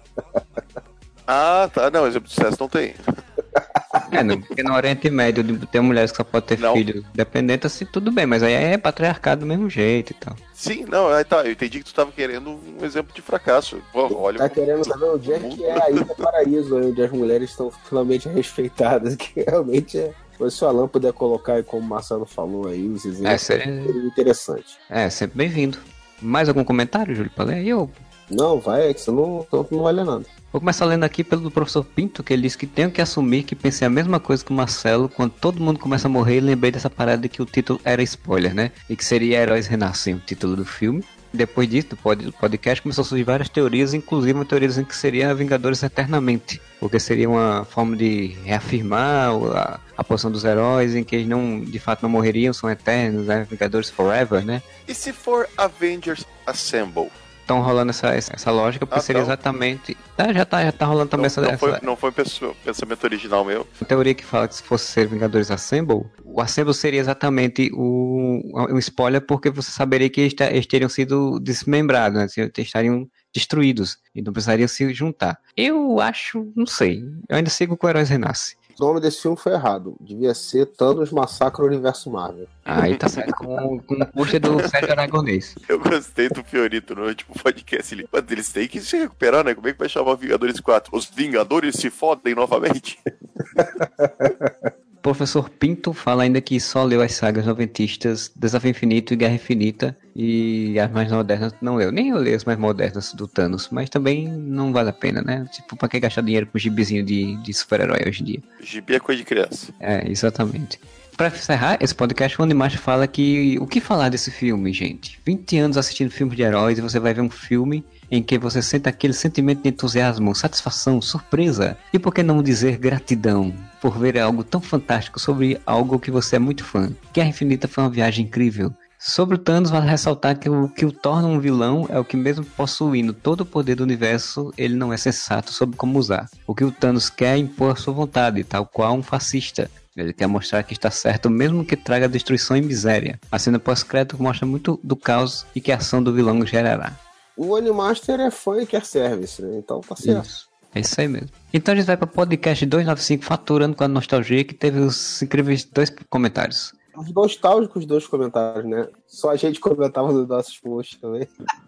[1.27, 1.91] Ah, tá.
[1.91, 2.95] Não, exemplo de sucesso não tem.
[4.13, 6.75] É, não, porque no Oriente Médio de- tem mulheres que só podem ter Não.
[6.75, 10.37] filhos dependentes, assim, tudo bem, mas aí é patriarcado do mesmo jeito e tal.
[10.55, 11.43] Sim, não, aí tá.
[11.45, 13.79] Eu entendi que tu tava querendo um exemplo de fracasso.
[13.93, 14.39] Pô, olha.
[14.39, 18.29] Tá querendo saber onde é que é a Ilha Paraíso, onde as mulheres estão finalmente
[18.29, 20.13] respeitadas, que realmente é.
[20.39, 23.41] Mas se o Alan puder colocar aí, como o Marcelo falou aí, os É, exemplos,
[23.43, 24.79] seria, seria interessante.
[24.91, 25.79] é sempre bem-vindo.
[26.21, 27.55] Mais algum comentário, Júlio, pra ler?
[27.57, 27.91] Aí eu
[28.31, 30.25] Não, vai, é que senão não, não vale nada.
[30.57, 33.55] Vou começar lendo aqui pelo professor Pinto, que ele disse que tenho que assumir que
[33.55, 36.89] pensei a mesma coisa que o Marcelo quando todo mundo começa a morrer lembrei dessa
[36.89, 38.73] parada de que o título era spoiler, né?
[38.89, 41.05] E que seria Heróis Renascem, o título do filme.
[41.31, 44.87] Depois disso, do pod- do podcast, começou a surgir várias teorias, inclusive uma teoria dizendo
[44.87, 50.95] que seria Vingadores Eternamente, porque seria uma forma de reafirmar a, a posição dos heróis
[50.95, 53.47] em que eles não, de fato, não morreriam, são eternos, né?
[53.51, 54.63] Vingadores Forever, né?
[54.89, 57.11] E se for Avengers Assemble?
[57.47, 59.33] Estão rolando essa, essa essa lógica, porque Ah, seria então.
[59.33, 59.97] exatamente.
[60.17, 63.05] Tá, já tá, já tá rolando também Não, essa, não essa- foi, não foi pensamento
[63.05, 63.65] original meu.
[63.81, 68.41] Uma teoria que fala que se fosse ser Vingadores Assemble, o Assemble seria exatamente o,
[68.69, 72.27] um spoiler porque você saberia que eles teriam sido desmembrados, né?
[72.37, 75.39] Eles estariam destruídos e não precisariam se juntar.
[75.57, 78.57] Eu acho, não sei, eu ainda sigo com o Heróis Renasce.
[78.79, 79.97] O nome desse filme foi errado.
[80.01, 82.47] Devia ser Thanos Massacra o Universo Marvel.
[82.65, 85.55] Aí tá certo, com, com o custo do Sérgio Aragonês.
[85.69, 87.95] Eu gostei do Fiorito no último podcast.
[87.95, 89.55] Ele, mas eles têm que se recuperar, né?
[89.55, 90.95] Como é que vai chamar Vingadores 4?
[90.95, 92.99] Os Vingadores se fodem novamente?
[95.07, 99.37] O professor Pinto fala ainda que só leu as sagas noventistas Desafio Infinito e Guerra
[99.37, 101.93] Infinita e as mais modernas não leu.
[101.93, 105.47] Nem eu leio as mais modernas do Thanos, mas também não vale a pena, né?
[105.53, 108.43] Tipo, pra que gastar dinheiro com gibizinho de, de super-herói hoje em dia?
[108.61, 109.73] Gibi é coisa de criança.
[109.79, 110.81] É, exatamente.
[111.17, 115.19] Pra encerrar esse podcast, o Animacho fala que o que falar desse filme, gente?
[115.25, 118.61] 20 anos assistindo filmes de heróis e você vai ver um filme em que você
[118.61, 124.19] sente aquele sentimento de entusiasmo, satisfação, surpresa e por que não dizer gratidão por ver
[124.19, 126.91] algo tão fantástico sobre algo que você é muito fã.
[127.15, 128.71] Guerra Infinita foi uma viagem incrível.
[128.99, 132.17] Sobre o Thanos, vale ressaltar que o que o torna um vilão é o que,
[132.17, 136.29] mesmo possuindo todo o poder do universo, ele não é sensato sobre como usar.
[136.47, 139.71] O que o Thanos quer é impor sua vontade, tal qual um fascista.
[139.97, 143.19] Ele quer mostrar que está certo, mesmo que traga destruição e miséria.
[143.33, 146.93] A cena pós-crédito mostra muito do caos e que a ação do vilão gerará.
[147.37, 149.59] O Animaster é fã e quer service, né?
[149.59, 150.27] Então tá certo.
[150.27, 150.49] Isso.
[150.75, 151.31] É isso aí mesmo.
[151.53, 155.65] Então a gente vai para podcast 295 Faturando com a Nostalgia, que teve os incríveis
[155.65, 156.75] dois comentários.
[156.95, 158.87] Os nostálgicos dois comentários, né?
[159.07, 161.27] Só a gente comentava nos nossos posts também.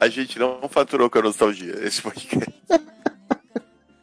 [0.00, 2.52] A gente não faturou com a nostalgia esse podcast.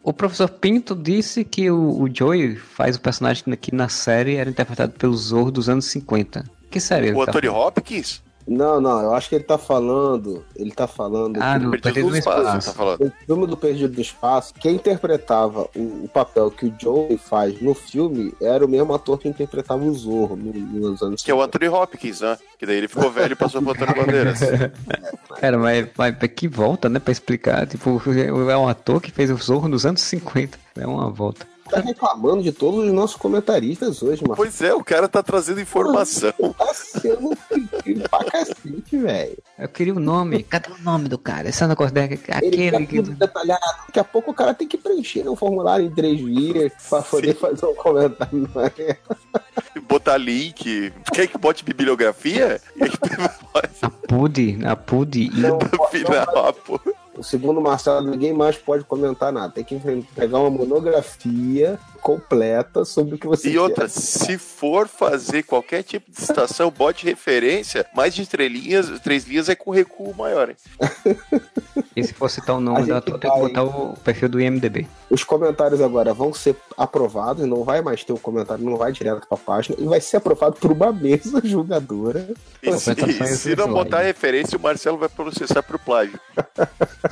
[0.10, 4.38] O professor Pinto disse que o, o Joey faz o personagem que aqui na série
[4.38, 6.46] era interpretado pelo Zorro dos anos 50.
[6.72, 7.12] Que série?
[7.12, 7.68] O tá Anthony falando?
[7.68, 8.24] Hopkins?
[8.50, 10.44] Não, não, eu acho que ele tá falando.
[10.56, 11.38] Ele tá falando.
[11.42, 12.68] Ah, no Perdido Perdido no no Espaço, Espaço.
[12.68, 13.00] tá falando.
[13.06, 17.62] No filme do Perdido do Espaço, quem interpretava o, o papel que o Joey faz
[17.62, 20.52] no filme era o mesmo ator que interpretava o Zorro no-
[20.90, 22.38] nos anos Que é o Anthony Hopkins, né?
[22.58, 24.40] Que daí ele ficou velho e passou pro Antônio Bandeiras.
[25.40, 27.66] Cara, mas, mas que volta, né, pra explicar.
[27.68, 28.02] Tipo,
[28.50, 30.58] é um ator que fez o Zorro nos anos 50.
[30.78, 31.46] É uma volta.
[31.70, 34.36] Tá reclamando de todos os nossos comentaristas hoje, mano.
[34.36, 36.34] Pois é, o cara tá trazendo informação.
[36.58, 37.38] Tá sendo
[38.10, 39.38] pra cacete, velho.
[39.58, 40.44] Eu queria o nome.
[40.44, 41.50] Cadê o nome do cara?
[41.50, 43.02] Esse negócio dele, Ele aquele que...
[43.02, 43.62] detalhado.
[43.88, 47.36] Daqui a pouco o cara tem que preencher um formulário em três dias pra poder
[47.36, 48.50] fazer um comentário.
[48.54, 48.98] não é?
[49.88, 50.94] Botar link.
[51.14, 52.62] Quer que bote bibliografia?
[53.82, 56.80] A Pude, a Pude e Não, no final, pô.
[56.80, 59.54] Segundo o Marcelo, ninguém mais pode comentar nada.
[59.54, 59.78] Tem que
[60.16, 63.60] pegar uma monografia completa sobre o que você E quer.
[63.60, 69.26] outra, se for fazer qualquer tipo de citação, bote referência, mais de três linhas, três
[69.26, 70.56] linhas é com recuo maior, hein?
[71.96, 74.88] E se for citar o nome da tem que botar o perfil do IMDB.
[75.10, 79.28] Os comentários agora vão ser aprovados, não vai mais ter o comentário, não vai direto
[79.28, 82.28] pra página, e vai ser aprovado por uma mesa julgadora.
[82.62, 82.96] E se,
[83.38, 86.20] se não botar referência, o Marcelo vai processar por plágio.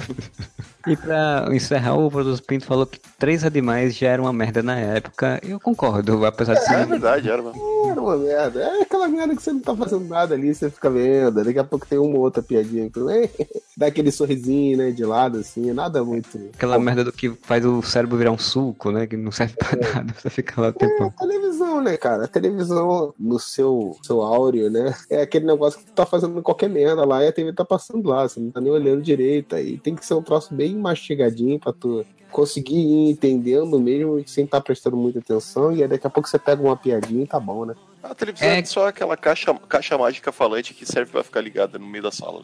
[0.88, 4.64] E pra encerrar, o Produto Pinto falou que 3 é demais já era uma merda
[4.64, 5.38] na época.
[5.44, 6.86] Eu concordo, apesar de É ser.
[6.86, 7.56] verdade, era, mano.
[7.90, 8.62] Era uma merda.
[8.62, 11.44] É aquela merda que você não tá fazendo nada ali, você fica vendo.
[11.44, 13.00] Daqui a pouco tem uma ou outra piadinha que
[13.76, 16.40] dá aquele sorrisinho, né, de lado, assim, nada muito.
[16.54, 19.06] Aquela merda do que faz o cérebro virar um suco, né?
[19.06, 20.14] Que não serve pra nada.
[20.18, 21.04] Você fica lá o É, tempo.
[21.18, 22.24] a televisão, né, cara?
[22.24, 24.96] A televisão no seu, seu áureo, né?
[25.10, 28.08] É aquele negócio que tu tá fazendo qualquer merda lá e a TV tá passando
[28.08, 29.54] lá, você não tá nem olhando direito.
[29.56, 34.44] Aí tem que ser um troço bem mastigadinho pra tu conseguir ir entendendo mesmo sem
[34.44, 35.72] estar prestando muita atenção.
[35.72, 37.74] E aí daqui a pouco você pega uma piadinha e tá bom, né?
[38.04, 41.80] A televisão é, É- só aquela caixa, caixa mágica falante que serve pra ficar ligada
[41.80, 42.44] no meio da sala.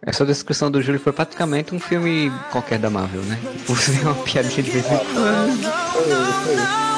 [0.00, 3.40] Essa descrição do Júlio foi praticamente um filme qualquer da Marvel, né?
[3.66, 6.93] Por ser uma piadinha de vez em quando.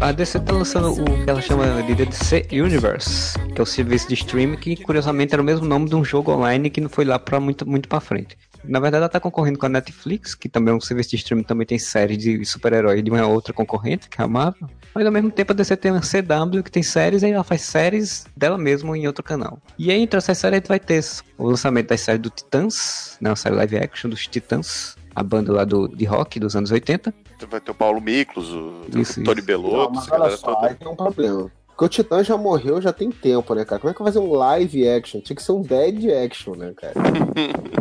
[0.00, 4.08] A DC tá lançando o que ela chama de DC Universe, que é o serviço
[4.08, 7.04] de streaming que curiosamente era o mesmo nome de um jogo online que não foi
[7.04, 8.34] lá pra muito, muito pra frente.
[8.64, 11.42] Na verdade, ela tá concorrendo com a Netflix, que também é um serviço de streaming,
[11.42, 14.70] também tem séries de super-herói de uma outra concorrente, que é a Marvel.
[14.94, 17.60] Mas ao mesmo tempo a DC tem uma CW que tem séries, aí ela faz
[17.60, 19.60] séries dela mesma em outro canal.
[19.78, 21.04] E aí entre essas séries a gente vai ter
[21.36, 25.52] o lançamento das séries do Titãs, né, uma série live action dos Titãs, a banda
[25.52, 27.12] lá do, de rock dos anos 80.
[27.50, 30.68] Vai ter o Paulo Miklos, o Isso, Tony mas essa galera só, toda.
[30.68, 31.50] aí tem um problema.
[31.68, 33.80] Porque o Titã já morreu já tem tempo, né, cara?
[33.80, 35.20] Como é que vai fazer um live action?
[35.20, 36.94] Tinha que ser um dead action, né, cara?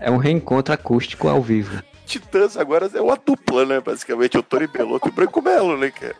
[0.00, 1.82] É um reencontro acústico ao vivo.
[2.06, 3.80] Titãs agora é uma dupla, né?
[3.80, 6.14] Basicamente, o Tony Belotto e o Branco Melo, né, cara?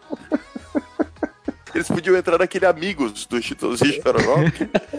[1.74, 4.38] Eles podiam entrar naquele Amigos do Titãs e Chororó.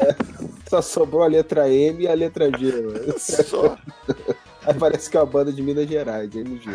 [0.69, 3.19] Só sobrou a letra M e a letra G, mano.
[3.19, 3.77] Só.
[4.69, 6.69] Aí parece que é uma banda de Minas Gerais, MG.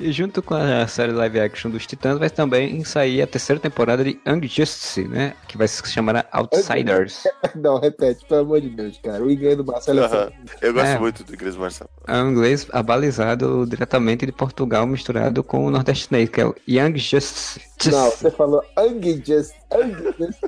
[0.00, 4.02] E junto com a série live action dos Titãs, vai também sair a terceira temporada
[4.02, 5.34] de Young Justice, né?
[5.46, 7.22] Que vai se chamar Outsiders.
[7.54, 9.22] Não, repete, pelo amor de Deus, cara.
[9.22, 10.32] O inglês do Marcelo é Aham.
[10.60, 10.98] Eu gosto É.
[10.98, 11.88] muito do Igreja Marcelo.
[12.08, 16.96] É um inglês abalizado diretamente de Portugal, misturado com o nordestinês, que é o Young
[16.98, 17.60] Justice.
[17.86, 19.52] Não, você falou Ang Just.
[19.72, 20.40] Ang Just.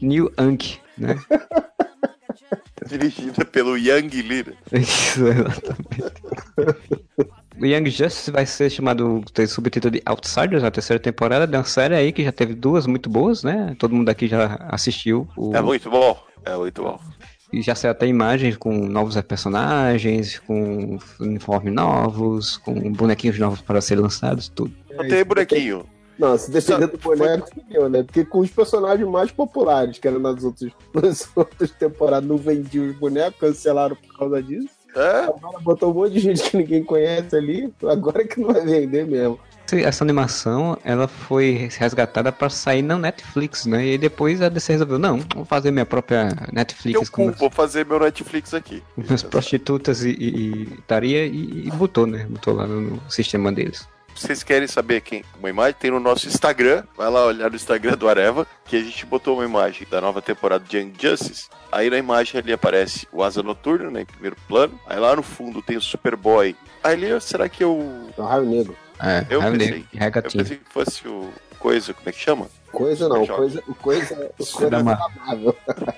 [0.00, 0.58] New Young,
[0.96, 1.16] né?
[2.86, 4.52] Dirigida pelo Yang Lira.
[4.72, 6.22] Isso, exatamente.
[7.58, 11.64] O Young Justice vai ser chamado, tem subtítulo de Outsiders, a terceira temporada de uma
[11.64, 13.74] série aí que já teve duas muito boas, né?
[13.78, 15.26] Todo mundo aqui já assistiu.
[15.36, 15.56] O...
[15.56, 16.22] É muito bom.
[16.44, 17.00] É muito bom.
[17.52, 23.80] E já saiu até imagens com novos personagens, com uniformes novos, com bonequinhos novos para
[23.80, 24.74] serem lançados, tudo.
[24.94, 25.86] Não tem bonequinho.
[26.18, 28.02] Não, se depender do boneco, eu, né?
[28.02, 32.86] Porque com os personagens mais populares, que eram nas outras, nas outras temporadas, não vendiam
[32.88, 34.68] os bonecos, cancelaram por causa disso.
[34.94, 35.24] É?
[35.24, 38.64] Agora botou um monte de gente que ninguém conhece ali, agora é que não vai
[38.64, 39.38] vender mesmo.
[39.72, 43.84] Essa animação, ela foi resgatada para sair na Netflix, né?
[43.84, 47.38] E depois a DC resolveu, não, vou fazer minha própria Eu Netflix com cu, meus-
[47.38, 48.80] vou fazer meu Netflix aqui.
[48.96, 52.26] minhas prostitutas e, e, e taria e, e botou, né?
[52.30, 53.86] Botou lá no sistema deles.
[54.16, 55.74] Vocês querem saber quem uma imagem?
[55.78, 56.84] Tem no nosso Instagram.
[56.96, 60.22] Vai lá olhar no Instagram do Areva, que a gente botou uma imagem da nova
[60.22, 61.48] temporada de Young Justice.
[61.70, 64.78] Aí na imagem ali aparece o Asa Noturno, né, em primeiro plano.
[64.86, 66.56] Aí lá no fundo tem o Superboy.
[66.82, 68.10] Aí ali, será que eu...
[68.16, 68.76] É um raio negro.
[68.98, 69.84] É, Eu Raio pensei.
[69.92, 72.46] Negro Eu pensei que fosse o Coisa, como é que chama?
[72.70, 75.56] Coisa não, coisa, o coisa, o coisa é amável.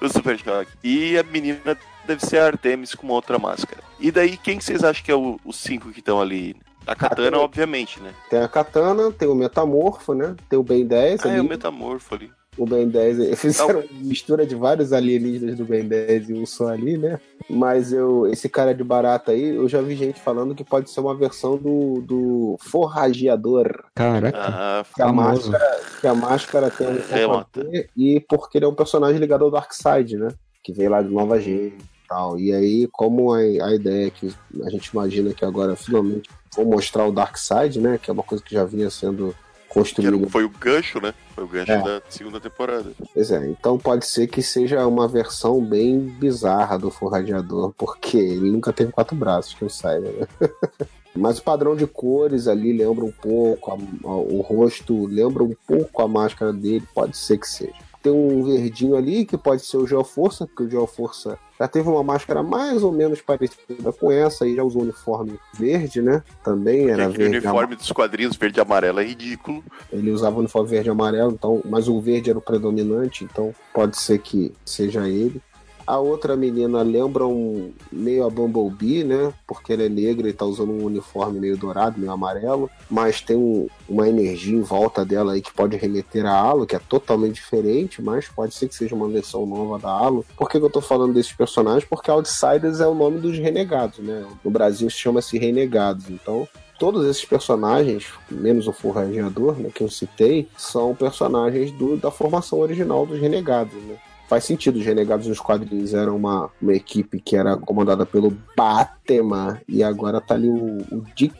[0.00, 0.70] O Super Choque.
[0.82, 3.82] E a menina deve ser a Artemis com uma outra máscara.
[3.98, 6.56] E daí, quem que vocês acham que é o- os cinco que estão ali?
[6.86, 8.12] A Katana, Ah, obviamente, né?
[8.28, 10.34] Tem a Katana, tem o Metamorfo, né?
[10.48, 11.40] Tem o Ben 10 Ah, é ali.
[11.40, 12.30] o Metamorfo ali.
[12.58, 13.38] o Ben 10.
[13.38, 17.20] Fizeram mistura de vários alienígenas do Ben 10 e um só ali, né?
[17.48, 21.00] Mas eu, esse cara de barata aí, eu já vi gente falando que pode ser
[21.00, 23.84] uma versão do, do forrageador.
[23.94, 27.40] Caraca, Ah, Que a, máscara, que a máscara tem um
[27.72, 30.28] É, e porque ele é um personagem ligado ao Darkseid, né?
[30.62, 31.72] Que veio lá de Nova e
[32.10, 32.38] tal.
[32.38, 36.64] E aí, como a, a ideia é que a gente imagina que agora finalmente vão
[36.66, 37.96] mostrar o Darkseid, né?
[38.02, 39.34] Que é uma coisa que já vinha sendo era,
[39.68, 41.14] construída o- foi o gancho, né?
[41.34, 41.80] Foi o gancho É.
[41.80, 42.90] da segunda temporada.
[43.14, 48.50] Pois é, então pode ser que seja uma versão bem bizarra do Forradeador, porque ele
[48.50, 50.26] nunca teve quatro braços, que eu saiba, né?
[51.14, 53.74] Mas o padrão de cores ali lembra um pouco, a-
[54.08, 57.72] a- o rosto lembra um pouco a máscara dele, pode ser que seja.
[58.02, 62.02] Tem um verdinho ali que pode ser o Geoforça, porque o Geoforça já teve uma
[62.02, 66.22] máscara mais ou menos parecida com essa, e já usou uniforme verde, né?
[66.42, 67.36] Também Porque era verde.
[67.36, 69.62] uniforme dos quadrinhos verde e amarelo é ridículo.
[69.92, 73.54] Ele usava o uniforme verde e amarelo, então, mas o verde era o predominante, então
[73.74, 75.42] pode ser que seja ele.
[75.90, 79.32] A outra menina lembra um meio a Bumblebee, né?
[79.46, 83.36] Porque ela é negra e tá usando um uniforme meio dourado, meio amarelo, mas tem
[83.36, 87.34] um- uma energia em volta dela aí que pode remeter a Halo, que é totalmente
[87.34, 90.24] diferente, mas pode ser que seja uma versão nova da Halo.
[90.36, 91.84] Por que, que eu tô falando desses personagens?
[91.84, 94.24] Porque Outsiders é o nome dos renegados, né?
[94.44, 96.46] No Brasil chama-se Renegados, então
[96.78, 102.60] todos esses personagens, menos o forrageador, né, que eu citei, são personagens do- da formação
[102.60, 103.96] original dos Renegados, né?
[104.30, 109.60] Faz sentido, os Renegados nos quadrinhos eram uma, uma equipe que era comandada pelo Batman,
[109.68, 111.34] e agora tá ali o, o Dick,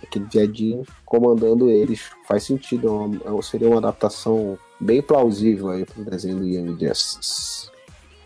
[0.00, 2.00] aquele viadinho, comandando eles.
[2.28, 2.86] Faz sentido,
[3.24, 7.68] é é uma- seria uma adaptação bem plausível aí pro desenho do Young Justice.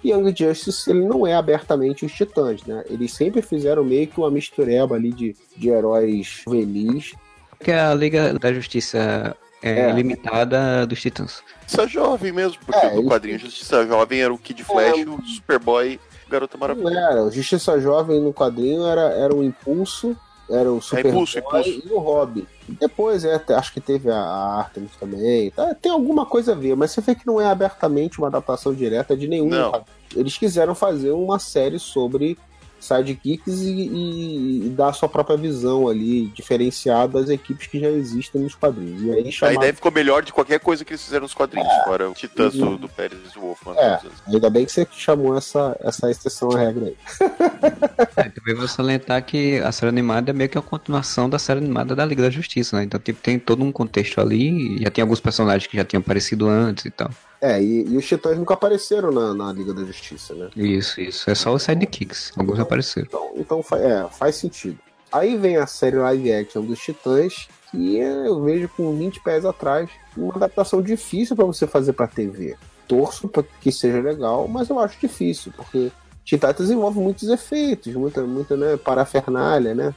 [0.05, 2.85] Young Justice ele não é abertamente os Titãs, né?
[2.91, 7.15] Eles sempre fizeram meio que uma mistureba ali de, de heróis juvenis.
[7.65, 9.93] que a Liga da Justiça é, É.
[9.93, 11.43] limitada dos Titãs.
[11.63, 15.99] Justiça Jovem mesmo, porque É, no quadrinho Justiça Jovem era o Kid Flash, o Superboy,
[16.27, 16.99] o Garota Não Maravilha.
[16.99, 17.23] era.
[17.25, 20.17] O Justiça Jovem no quadrinho era, era o Impulso,
[20.51, 21.83] era o Superboy Impulso, Impulso.
[21.87, 22.47] e o Robin.
[22.69, 25.51] Depois, é, acho que teve a, Artemis também.
[25.51, 25.75] Tá?
[25.75, 29.17] Tem alguma coisa a ver, mas você vê que não é abertamente uma adaptação direta
[29.17, 29.51] de nenhum.
[30.15, 32.39] Eles quiseram fazer uma série sobre
[32.83, 37.89] sidekicks e, e, e dar a sua própria visão ali, diferenciada das equipes que já
[37.89, 39.03] existem nos quadrinhos.
[39.03, 41.73] E aí A chamaram ideia ficou melhor de qualquer coisa que eles fizeram nos quadrinhos,
[41.85, 43.77] fora o Titãs do, do Pérez e do Wolfman.
[43.77, 44.01] É.
[44.27, 46.97] Ainda bem que você chamou essa, essa exceção à regra aí.
[48.17, 51.61] É, também vou salientar que a série animada é meio que a continuação da série
[51.61, 52.85] animada da Liga da Justiça, né?
[52.85, 56.01] Então, tipo, tem todo um contexto ali, e já tem alguns personagens que já tinham
[56.01, 57.11] aparecido antes e tal.
[57.43, 60.49] É, e, e os Titãs nunca apareceram na, na Liga da Justiça, né?
[60.55, 61.29] Isso, isso.
[61.29, 62.33] É só os sidekicks.
[62.37, 63.09] Alguns apareceram.
[63.09, 64.79] Então, então é, faz sentido.
[65.11, 69.45] Aí vem a série live action dos Titãs, que é, eu vejo com 20 pés
[69.45, 72.57] atrás, uma adaptação difícil pra você fazer pra TV.
[72.87, 75.91] Torço pra que seja legal, mas eu acho difícil, porque
[76.25, 79.95] Teen Titans envolve muitos efeitos, muita, muita né, parafernália, né?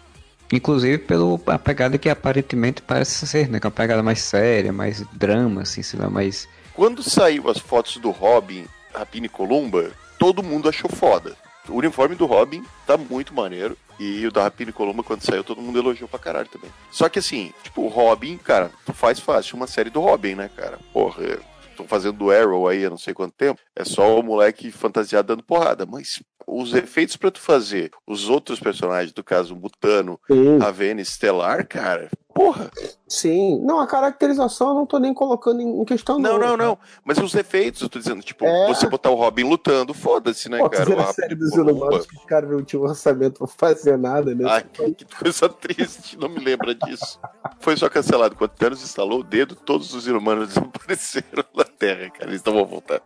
[0.51, 3.59] Inclusive pelo a pegada que aparentemente parece ser, né?
[3.59, 6.47] Que é uma pegada mais séria, mais drama, assim, sei lá, mais.
[6.75, 11.33] Quando saiu as fotos do Robin, Rapina e Columba, todo mundo achou foda.
[11.69, 13.77] O uniforme do Robin tá muito maneiro.
[13.97, 16.69] E o da Rapina e Columba, quando saiu, todo mundo elogiou pra caralho também.
[16.91, 20.49] Só que assim, tipo, o Robin, cara, tu faz fácil uma série do Robin, né,
[20.53, 20.77] cara?
[20.91, 23.61] Porra, estão fazendo do Arrow aí há não sei quanto tempo.
[23.73, 25.85] É só o moleque fantasiado dando porrada.
[25.85, 30.71] Mas os efeitos pra tu fazer os outros personagens, do caso o Mutano, Sim, a
[30.71, 32.69] Vênus Estelar, cara, porra.
[33.07, 33.59] sim.
[33.63, 36.77] Não, a caracterização eu não tô nem colocando em questão, Não, não, não.
[37.03, 38.67] Mas os efeitos, eu tô dizendo, tipo, É.
[38.67, 40.89] você botar o Robin lutando, foda-se, né, Pô, cara?
[40.89, 41.71] O a série dos Columba.
[41.71, 44.43] Inumanos que os caras não tinham orçamento pra fazer nada, né?
[44.47, 47.17] Ai, que coisa triste, não me lembra disso.
[47.59, 48.35] Foi só cancelado.
[48.35, 52.29] Quando Thanos instalou o dedo, todos os inumanos desapareceram na Terra, cara.
[52.29, 53.01] Eles não vão voltar.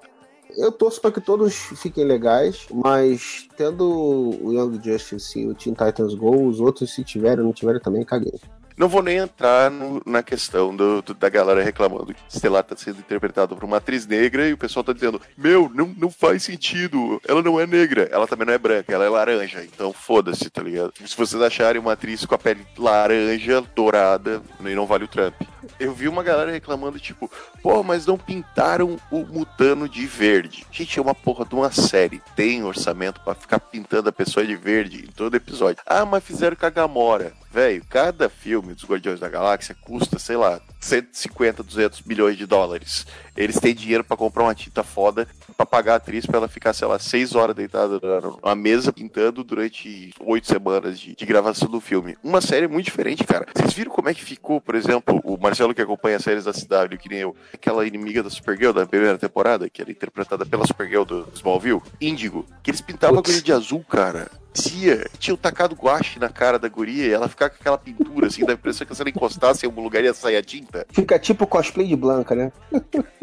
[0.58, 5.76] Eu torço para que todos fiquem legais, mas tendo o Young Justice e o Teen
[5.76, 8.34] Titans Go, os outros, se tiverem ou não tiverem, também caguei.
[8.80, 12.78] Não vou nem entrar no- na questão do- do- da galera reclamando que Estelar tá
[12.78, 16.44] sendo interpretado por uma atriz negra e o pessoal tá dizendo: Meu, não, não faz
[16.44, 17.22] sentido.
[17.28, 18.08] Ela não é negra.
[18.10, 19.62] Ela também não é branca, ela é laranja.
[19.66, 20.94] Então foda-se, tá ligado?
[21.06, 25.34] Se vocês acharem uma atriz com a pele laranja, dourada, aí não vale o Trump.
[25.78, 27.30] Eu vi uma galera reclamando, tipo,
[27.62, 30.66] pô, mas não pintaram o Mutano de verde.
[30.72, 32.22] Gente, é uma porra de uma série.
[32.34, 35.82] Tem orçamento pra ficar pintando a pessoa de verde em todo episódio.
[35.86, 37.34] Ah, mas fizeram com a Gamora.
[37.52, 43.06] Velho, cada filme dos Guardiões da Galáxia custa, sei lá, 150, 200 milhões de dólares.
[43.36, 45.28] Eles têm dinheiro pra comprar uma tinta foda,
[45.58, 48.00] pra pagar a atriz pra ela ficar, sei lá, seis horas deitada
[48.44, 52.18] na- mesa pintando durante oito semanas de, de gravação do filme.
[52.24, 53.46] Uma série muito diferente, cara.
[53.54, 56.54] Vocês viram como é que ficou, por exemplo, o Marcelo que acompanha as séries da
[56.54, 60.66] CW, que nem eu, aquela inimiga da Supergirl da primeira temporada, que era interpretada pela
[60.68, 64.30] Supergirl do Smallville, Índigo, que eles pintavam a guria de azul, cara.
[64.54, 68.46] Tia, tinham tacado guache na cara da guria e ela ficava com aquela pintura, assim,
[68.46, 70.86] da impressão que se ela encostasse em algum lugar ia sair a tinta.
[70.92, 72.52] Fica tipo cosplay de Blanca, né?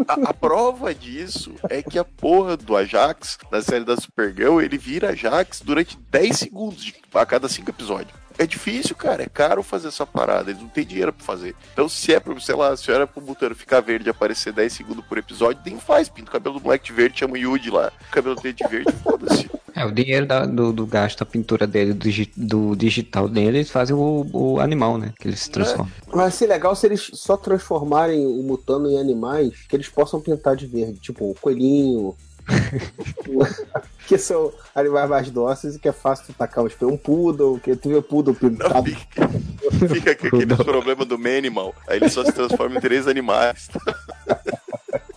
[0.07, 4.79] A, a prova disso é que a porra do Ajax, na série da Supergirl, ele
[4.79, 8.12] vira Ajax durante 10 segundos de- a cada 5 episódios.
[8.39, 9.22] É difícil, cara.
[9.22, 10.51] É caro fazer essa parada.
[10.51, 11.57] Eles não têm dinheiro pra fazer.
[11.72, 14.70] Então, se é pra, sei lá, se era pro Mutano ficar verde e aparecer 10
[14.74, 16.11] segundos por episódio, nem faz.
[16.11, 17.91] Pinta o cabelo do moleque de verde, chama o Yuji lá.
[18.09, 19.51] O cabelo dele de verde, foda-se.
[19.77, 23.70] É, o dinheiro da- do, do gasto, a pintura dele, do, do digital dele, eles
[23.70, 25.12] fazem o, o animal, né?
[25.20, 25.93] Que eles se transformam.
[26.09, 30.57] Vai ser legal se eles só transformarem o Mutano em animais que eles possam pintar
[30.57, 32.16] de verde, tipo o coelhinho.
[34.07, 36.93] que são animais mais dóceis e que é fácil tu tacar um espelho.
[36.93, 38.87] Um poodle, que tu vê poodle Não, pintado.
[38.87, 39.29] fica,
[39.89, 41.74] fica com aquele problema do Manimal.
[41.89, 43.68] Aí ele só se transforma em três animais.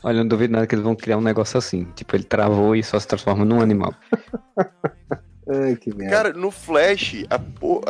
[0.01, 1.86] Olha, eu não duvido nada que eles vão criar um negócio assim.
[1.95, 3.93] Tipo, ele travou e só se transforma num animal.
[5.51, 6.16] Ai, que merda.
[6.16, 7.36] Cara, no Flash, a,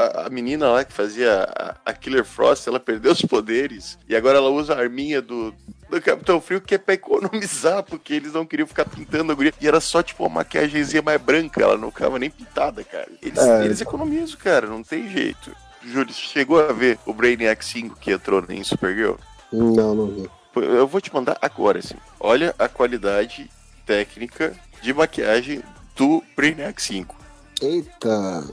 [0.01, 4.15] a- a menina lá que fazia a, a Killer Frost, ela perdeu os poderes e
[4.15, 5.53] agora ela usa a arminha do,
[5.89, 9.53] do Capitão Frio que é pra economizar, porque eles não queriam ficar pintando a guria.
[9.59, 13.09] E era só tipo uma maquiagemzinha mais branca, ela não ficava nem pintada, cara.
[13.21, 13.65] Eles, É.
[13.65, 15.51] eles economizam, cara, não tem jeito.
[15.83, 19.15] Júlio, chegou a ver o Brainiac 5 que entrou em Supergirl?
[19.51, 20.29] Não, não vi.
[20.55, 21.95] Eu vou te mandar agora, assim.
[22.19, 23.49] Olha a qualidade
[23.85, 25.61] técnica de maquiagem
[25.99, 27.13] do Brainiac 5.
[27.61, 28.43] Eita.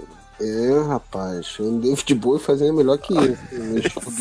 [0.41, 3.41] É, rapaz, o David Bowie fazia melhor que isso.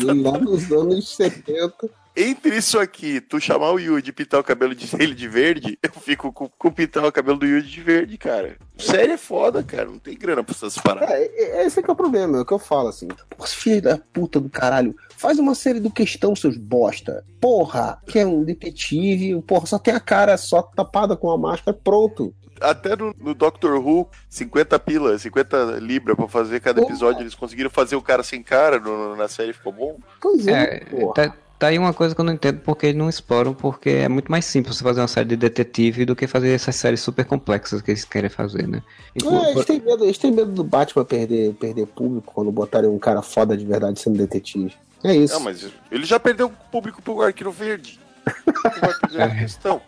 [0.06, 1.90] Eu lá nos anos 70.
[2.16, 5.78] Entre isso aqui, tu chamar o Yuji e pintar o cabelo de- dele de verde,
[5.82, 8.56] eu fico com, com pintar o cabelo do Yuji de verde, cara.
[8.78, 9.84] Série é foda, cara.
[9.84, 11.10] Não tem grana pra essas paradas.
[11.10, 11.24] É,
[11.60, 13.08] é- esse é que é o problema, é o que eu falo assim.
[13.36, 17.22] Porra, filho da puta do caralho, faz uma série do questão, seus bosta.
[17.38, 21.76] Porra, que é um detetive, porra, só tem a cara só tapada com a máscara,
[21.84, 22.34] pronto.
[22.60, 26.92] Até no, no Doctor Who, 50 pila, 50 libra pra fazer cada Porra.
[26.92, 29.98] episódio, eles conseguiram fazer o cara sem cara no- na série, ficou bom.
[30.20, 31.14] Pois é, É, porra.
[31.14, 34.08] tá, tá aí uma coisa que eu não entendo porque eles não exploram, porque é
[34.08, 37.24] muito mais simples você fazer uma série de detetive do que fazer essas séries super
[37.24, 38.82] complexas que eles querem fazer, né?
[39.14, 42.88] E, É, eles, têm medo, eles têm medo do Batman perder, perder público quando botarem
[42.90, 44.72] um cara foda de verdade sendo detetive.
[45.04, 45.34] É isso.
[45.34, 48.00] Não, mas ele já perdeu o público pro Arqueiro Verde.
[48.46, 49.80] Não vai perder a questão.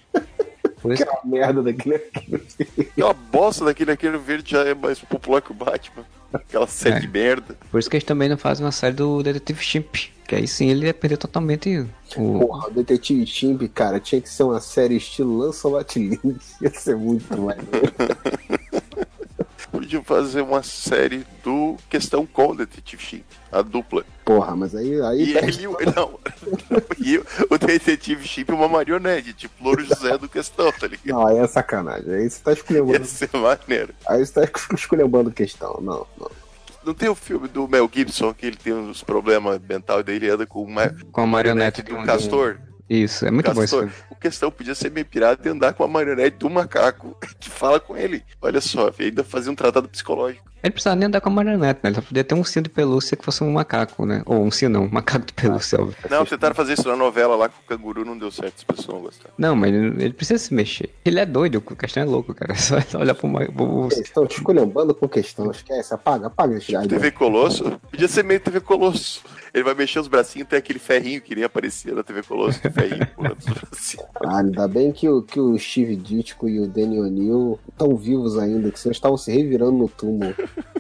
[0.81, 2.03] Por isso- Aquela merda daquele.
[2.97, 6.05] É uma bosta daquele Arqueiro Verde já é mais popular que o Batman.
[6.33, 7.01] Aquela série É.
[7.01, 7.57] de merda.
[7.71, 9.95] Por isso que eles também não fazem uma série do Detetive Chimp.
[10.27, 11.87] Que aí sim ele ia perder totalmente
[12.19, 12.39] o.
[12.41, 16.39] Porra, o Detetive Chimp, cara, tinha que ser uma série estilo Lancelot Link.
[16.61, 17.59] Ia ser muito mais.
[19.71, 24.05] Podia fazer uma série do Questão com o Detetive Chimp, a dupla.
[24.25, 25.01] Porra, mas aí.
[25.03, 26.19] aí E tá- ele, não,
[26.99, 27.19] e
[27.51, 31.07] o Detetive Chimp é uma marionete, tipo Louro José do Questão, tá ligado?
[31.07, 32.13] Não, aí é sacanagem.
[32.13, 33.05] Aí você tá Ia esculhambando.
[33.05, 33.95] ser maneiro.
[34.09, 35.79] Aí você tá esculhambando questão.
[35.83, 36.31] Não, não.
[36.85, 40.31] Não tem o filme do Mel Gibson que ele tem uns problemas mentais, daí ele
[40.31, 42.59] anda com uma Com a marionete de um do- castor.
[42.89, 43.81] Isso, é muito bom isso.
[43.81, 44.05] castor.
[44.11, 47.79] O questão podia ser meio pirata e andar com a marionete do macaco que fala
[47.79, 48.25] com ele.
[48.41, 50.49] Olha só, ainda fazia um tratado psicológico.
[50.61, 51.91] Ele precisava nem andar com a marionete, né?
[51.91, 54.23] Ele só podia ter um cinto de pelúcia que fosse um macaco, né?
[54.27, 55.97] Ou um cinto não, um macaco de pelúcia, óbvio.
[56.11, 58.89] Não, tentaram fazer isso na novela lá com o canguru, não deu certo, as pessoas
[58.89, 59.35] não gostaram.
[59.39, 60.91] Não, mas ele, ele precisa se mexer.
[61.05, 62.55] Ele é doido, o questão é louco, cara.
[62.55, 65.51] É só olhar pro, pro, Estão te esculhambando com questão.
[65.51, 66.59] Esquece, apaga, apaga.
[66.89, 67.79] TV Colosso?
[67.91, 69.23] Podia ser meio TV Colosso.
[69.53, 72.71] Ele vai mexer os bracinhos, tem aquele ferrinho que nem aparecia na TV Colosso, o
[72.71, 74.07] ferrinho pulando os bracinhos.
[74.25, 78.39] Ah, ainda bem que o, que o Steve Ditko e o Danny O'Neill estão vivos
[78.39, 80.35] ainda, que vocês estavam se revirando no túmulo.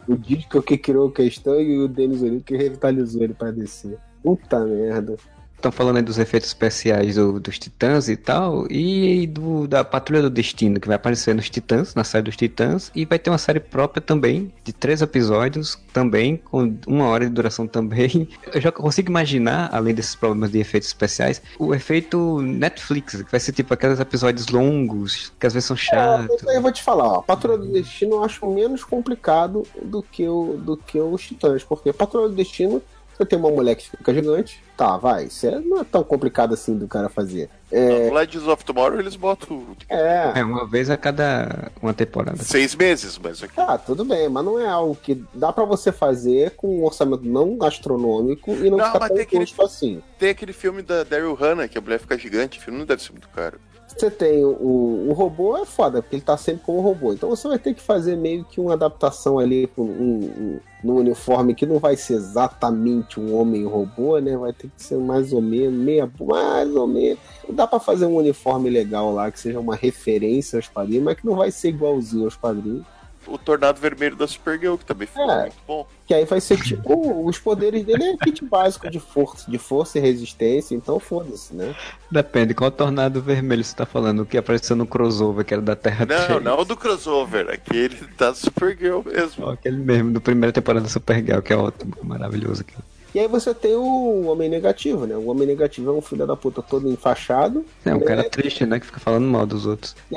[0.06, 3.98] O Ditko que criou a questão e o Dennis O'Neill que revitalizou ele pra descer.
[4.22, 5.16] Puta merda.
[5.58, 10.22] Estão falando aí dos efeitos especiais do- dos Titãs e tal, e do, da Patrulha
[10.22, 13.38] do Destino, que vai aparecer nos Titãs, na série dos Titãs, e vai ter uma
[13.38, 18.28] série própria também, de três episódios, também, com uma hora de duração também.
[18.54, 23.40] Eu já consigo imaginar, além desses problemas de efeitos especiais, o efeito Netflix, que vai
[23.40, 26.36] ser tipo aqueles episódios longos, que às vezes são chatos.
[26.36, 27.20] Isso aí eu vou te falar, ó.
[27.22, 31.92] Patrulha do Destino eu acho menos complicado do que o, do que os Titãs, porque
[31.92, 32.80] Patrulha do Destino
[33.18, 35.24] Você tem uma mulher que fica gigante, tá, vai.
[35.24, 37.50] Isso é- não é tão complicado assim do cara fazer.
[37.70, 42.42] É, No Legends of Tomorrow eles botam é, É, uma vez a cada uma temporada.
[42.44, 43.56] seis meses, mas aqui.
[43.56, 47.24] Tá, tudo bem, mas não é algo que dá pra você fazer com um orçamento
[47.24, 50.02] não astronômico e não, Não, ficar mas tão tem aquele- assim.
[50.18, 53.02] Tem aquele filme da Daryl Hannah, que a mulher fica gigante, o filme não deve
[53.02, 53.58] ser muito caro.
[53.98, 57.12] Você tem o, o robô, é foda, porque ele tá sempre como robô.
[57.12, 61.52] Então você vai ter que fazer meio que uma adaptação ali um, um, num uniforme
[61.52, 64.36] que não vai ser exatamente um homem-robô, né?
[64.36, 67.18] Vai ter que ser mais ou menos, meia, mais ou menos.
[67.50, 71.26] Dá pra fazer um uniforme legal lá, que seja uma referência aos quadrinhos, mas que
[71.26, 72.86] não vai ser igualzinho aos quadrinhos.
[73.26, 75.42] O Tornado Vermelho da Supergirl, que também ficou É.
[75.42, 75.86] muito bom.
[76.06, 77.26] Que aí vai ser tipo.
[77.26, 81.74] os poderes dele é kit básico de força, de força e resistência, então foda-se, né?
[82.10, 84.20] Depende, qual tornado vermelho você tá falando?
[84.20, 86.42] O que apareceu no crossover, que era da Terra Não, 3.
[86.42, 89.46] não do crossover, aquele da Supergirl mesmo.
[89.46, 92.82] Ó, Aquele mesmo, do primeira temporada da Supergirl, que é ótimo, maravilhoso aquilo.
[93.14, 95.16] E aí você tem o Homem Negativo, né?
[95.16, 97.64] O Homem Negativo é um filho da puta todo enfaixado.
[97.84, 98.04] É um né?
[98.04, 98.78] cara triste, né?
[98.78, 99.96] Que fica falando mal dos outros.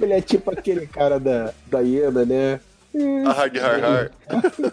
[0.04, 2.60] Ele é tipo aquele cara da, da hiena, né?
[3.26, 4.12] A Hard Hard Hard.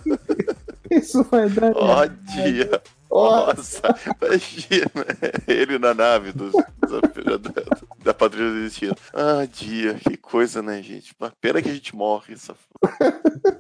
[0.90, 1.74] Isso vai dar.
[1.76, 2.82] Ó dia.
[3.10, 3.82] Ó, Nossa,
[4.22, 5.06] imagina
[5.48, 8.96] ele na nave dos, da, da, da Patrulha do Destino.
[9.14, 11.16] Ah, dia, que coisa, né, gente?
[11.20, 12.34] Uma pena que a gente morre.
[12.34, 12.56] Essa...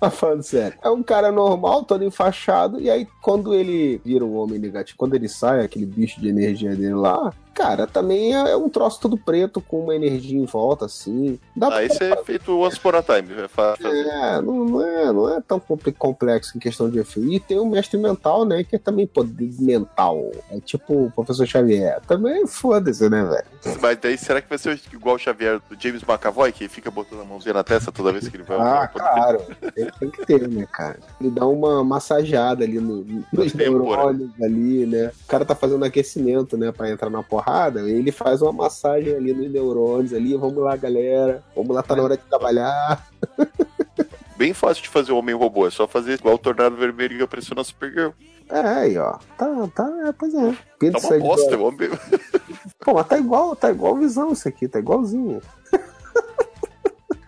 [0.00, 0.78] Tá falando sério.
[0.82, 5.14] É um cara normal, todo enfaixado, e aí quando ele vira um homem negativo, quando
[5.14, 9.16] ele sai, aquele bicho de energia dele lá, cara, também é, é um troço todo
[9.16, 11.38] preto, com uma energia em volta, assim.
[11.54, 13.28] Dá Ah, isso é feito once upon a time.
[13.32, 14.36] É.
[14.36, 15.60] É, não, não é, não é tão
[15.98, 17.30] complexo em questão de efeito.
[17.32, 18.64] E tem o mestre mental, né?
[18.64, 20.30] Que é também poder mental.
[20.50, 22.00] É tipo o professor Xavier.
[22.06, 23.78] Também foda-se, né, velho?
[23.80, 27.20] Mas daí será que vai ser igual o Xavier do James McAvoy, que fica botando
[27.20, 29.42] a mãozinha na testa toda vez que ele vai Ah, claro.
[29.74, 30.98] Tem, tem que ter, né, cara?
[31.20, 33.70] Ele dá uma massageada ali no, nos Têmpora.
[33.70, 35.12] neurônios ali, né?
[35.24, 36.72] O cara tá fazendo aquecimento, né?
[36.72, 37.80] Pra entrar na porrada.
[37.80, 40.36] Ele faz uma massagem ali nos neurônios ali.
[40.36, 41.42] Vamos lá, galera.
[41.56, 43.06] Vamos lá, tá na hora de trabalhar.
[44.36, 47.54] Bem fácil de fazer o Homem-Robô, é só fazer igual o Tornado Vermelho que apareceu
[47.54, 48.12] na Supergirl.
[48.48, 49.18] É, aí, ó.
[49.36, 50.52] Tá, tá, é, pois é.
[50.52, 51.90] Tá Pizza uma bosta, o homem...
[52.80, 55.42] Pô, mas tá igual, tá igual visão isso aqui, tá igualzinho.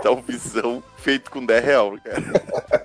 [0.03, 2.23] tá uma visão feito com 10 real, cara.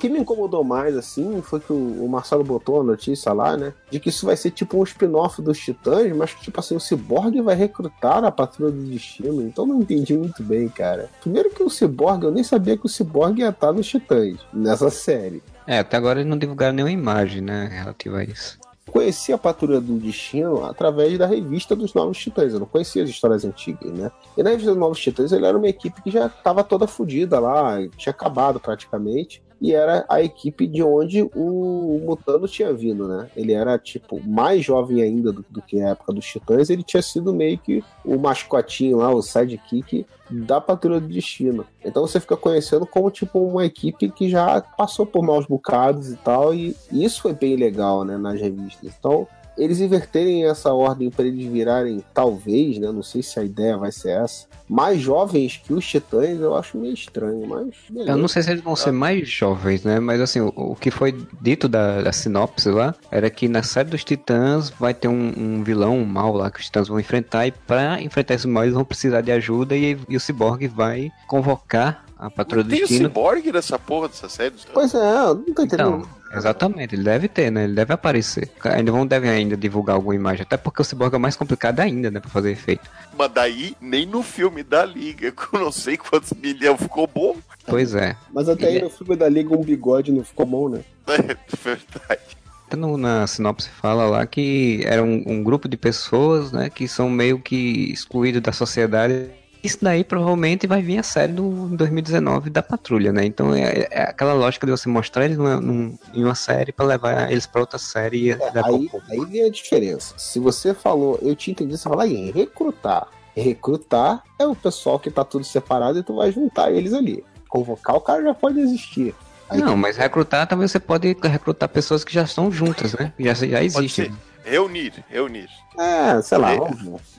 [0.00, 3.54] O que me incomodou mais, assim, foi que o, o Marcelo botou a notícia lá,
[3.54, 3.74] né?
[3.90, 6.80] De que isso vai ser tipo um spin-off dos Titãs, mas que, tipo assim, o
[6.80, 9.42] Cyborg vai recrutar a Patrulha do Destino.
[9.42, 11.10] Então não entendi muito bem, cara.
[11.20, 14.88] Primeiro que o Cyborg, eu nem sabia que o Cyborg ia estar nos Titãs, nessa
[14.88, 15.42] série.
[15.66, 17.68] É, até agora eles não divulgaram nenhuma imagem, né?
[17.70, 18.58] Relativa a isso.
[18.90, 22.54] Conheci a Patrulha do Destino através da revista dos Novos Titãs.
[22.54, 24.10] Eu não conhecia as histórias antigas, né?
[24.34, 27.38] E na revista dos Novos Titãs ele era uma equipe que já estava toda fodida
[27.38, 29.42] lá, tinha acabado praticamente.
[29.60, 33.28] E era a equipe de onde o Mutano tinha vindo, né?
[33.36, 36.70] Ele era, tipo, mais jovem ainda do, do que a época dos Titãs.
[36.70, 41.66] Ele tinha sido meio que o mascotinho lá, o sidekick da Patrulha do Destino.
[41.84, 46.16] Então você fica conhecendo como, tipo, uma equipe que já passou por maus bocados e
[46.16, 46.54] tal.
[46.54, 48.16] E, isso foi bem legal, né?
[48.16, 48.94] Nas revistas.
[48.98, 49.28] Então,
[49.60, 52.90] eles inverterem essa ordem para eles virarem, talvez, né?
[52.90, 54.46] Não sei se a ideia vai ser essa.
[54.66, 57.74] Mais jovens que os titãs, eu acho meio estranho, mas.
[57.90, 58.12] beleza.
[58.12, 60.00] Eu não sei se eles vão ser mais jovens, né?
[60.00, 63.90] Mas assim, o, o que foi dito da, da sinopse lá era que na série
[63.90, 67.46] dos Titãs vai ter um, um vilão, um mal lá que os Titãs vão enfrentar.
[67.46, 69.76] E pra enfrentar esse mal, eles vão precisar de ajuda.
[69.76, 73.08] E, e o Cyborg vai convocar a Patrulha do Tem o Destino.
[73.08, 74.54] Cyborg nessa porra dessa série?
[74.72, 75.98] Pois é, eu não tô entendendo.
[75.98, 77.64] Então, exatamente, ele deve ter, né?
[77.64, 78.50] Ele deve aparecer.
[78.64, 82.10] Ainda vão devem ainda divulgar alguma imagem, até porque o Cyborg é mais complicado ainda,
[82.10, 82.88] né, pra fazer efeito.
[83.16, 87.36] Mas daí, nem no filme da Liga, com não sei quantos milhões, ficou bom.
[87.66, 88.16] Pois é.
[88.32, 90.80] Mas até aí Ele- no filme da Liga um bigode não ficou bom, né?
[91.08, 91.16] É
[91.62, 92.20] verdade.
[92.66, 96.86] Até no- na sinopse fala lá que era um, um grupo de pessoas, né, que
[96.86, 99.30] são meio que excluídos da sociedade.
[99.62, 103.24] Isso daí provavelmente vai vir a série do em 2019 da Patrulha, né?
[103.24, 106.86] Então é, é aquela lógica de você mostrar eles numa, num- em uma série pra
[106.86, 110.14] levar eles pra outra série dar Aí, aí vem a diferença.
[110.16, 113.08] Se você falou, eu tinha entendido você falar em recrutar.
[113.36, 117.22] Recrutar é o pessoal que tá tudo separado e tu vai juntar eles ali.
[117.48, 119.14] Convocar o cara já pode existir.
[119.48, 123.12] Aí Não, mas recrutar também você pode recrutar pessoas que já estão juntas, né?
[123.18, 124.12] Já, já existem.
[124.44, 125.48] Reunir, reunir.
[125.78, 126.58] É, sei lá, É.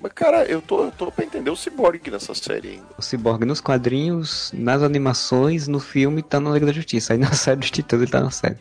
[0.02, 2.86] Mas, cara, eu tô, eu tô pra entender o Cyborg nessa série ainda.
[2.98, 7.14] O Cyborg nos quadrinhos, nas animações, no filme tá na Liga da Justiça.
[7.14, 8.58] Aí na série dos Titãs ele tá na série.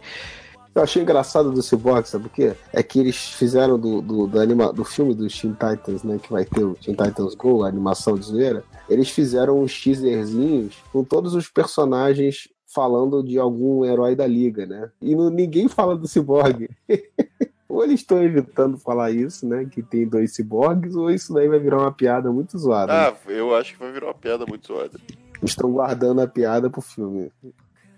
[0.72, 2.54] Eu achei engraçado do Cyborg, sabe o quê?
[2.72, 6.18] É que eles fizeram do, do, do, anima, do filme dos Teen Titans, né?
[6.22, 8.62] Que vai ter o Teen Titans Go, a animação de zoeira.
[8.88, 14.90] Eles fizeram uns teaserzinhos com todos os personagens falando de algum herói da liga, né?
[15.02, 16.68] E não, ninguém fala do Cyborg.
[17.80, 19.64] ou eles estão evitando falar isso, né?
[19.64, 22.92] Que tem dois ciborgues, ou isso daí vai virar uma piada muito zoada.
[22.92, 25.00] Ah, eu acho que vai virar uma piada muito zoada.
[25.42, 27.32] Estão guardando a piada pro filme.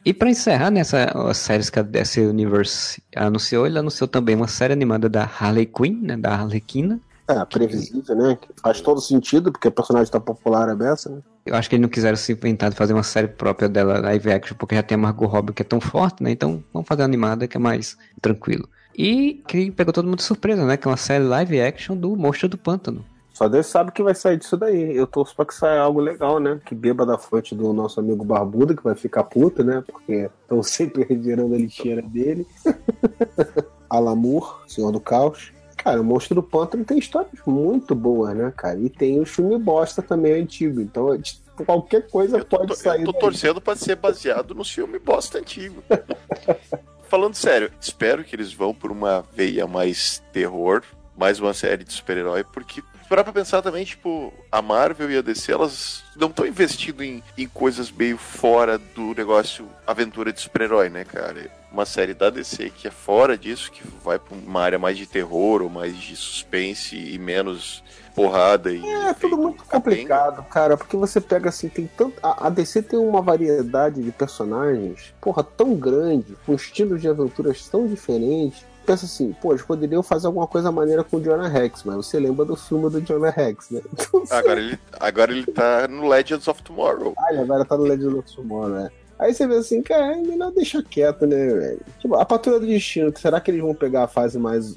[0.04, 4.46] E pra encerrar nessa as séries que a DC Universe anunciou, ele anunciou também uma
[4.46, 6.16] série animada da Harley Quinn, né?
[6.16, 7.00] Da Harlequina.
[7.26, 8.38] É, previsível, né?
[8.62, 11.18] Faz todo sentido, porque a personagem tá popular é dessa, né?
[11.44, 14.30] Eu acho que eles não quiseram se inventar de fazer uma série própria dela live
[14.30, 16.30] action, porque já tem a Margot Robbie que é tão forte, né?
[16.30, 18.68] Então vamos fazer uma animada que é mais tranquilo.
[18.97, 20.76] E que pegou todo mundo de surpresa, né?
[20.76, 23.05] Que é uma série live action do Monstro do Pântano.
[23.32, 24.95] Só Deus sabe que vai sair disso daí.
[24.95, 26.61] Eu torço pra que saia algo legal, né?
[26.66, 29.82] Que beba da fonte do nosso amigo Barbudo, que vai ficar puto, né?
[29.86, 32.47] Porque estão sempre revirando a lixeira dele.
[33.88, 35.53] Alamur, Senhor do Caos.
[35.78, 38.78] Cara, o Monstro do Pântano tem histórias muito boas, né, cara?
[38.78, 40.80] E tem o filme bosta também antigo.
[40.80, 41.18] Então,
[41.66, 43.01] qualquer coisa Eu pode tô- sair.
[43.01, 43.20] eu tô daí.
[43.20, 45.82] torcendo pra ser baseado no filme bosta antigo.
[47.12, 50.82] Falando sério, espero que eles vão por uma veia mais terror,
[51.14, 55.20] mais uma série de super-herói, porque parar pra pensar também, tipo, a Marvel e a
[55.20, 60.88] DC, elas não estão investindo em, em coisas meio fora do negócio aventura de super-herói,
[60.88, 61.50] né, cara?
[61.70, 65.04] Uma série da DC que é fora disso, que vai pra uma área mais de
[65.04, 67.84] terror ou mais de suspense e menos
[68.14, 69.80] porrada e É tudo muito capenga.
[69.80, 72.14] complicado, cara, porque você pega assim, tem tanto.
[72.22, 77.86] A, DC tem uma variedade de personagens, porra, tão grande, com estilos de aventuras tão
[77.86, 78.64] diferentes.
[78.84, 82.18] Pensa assim, pô, eles poderiam fazer alguma coisa maneira com o Jonah Rex, mas você
[82.18, 83.80] lembra do filme do Jonah Rex, né?
[83.92, 87.14] Então, Agora ele, agora ele tá no Legends of Tomorrow.
[87.16, 88.90] Ai, agora tá no Legend of Tomorrow, né?
[89.22, 91.80] Aí você vê assim, cara, é melhor deixar quieto, né, velho?
[92.00, 94.76] Tipo, a Patrulha do Destino, será que eles vão pegar a fase mais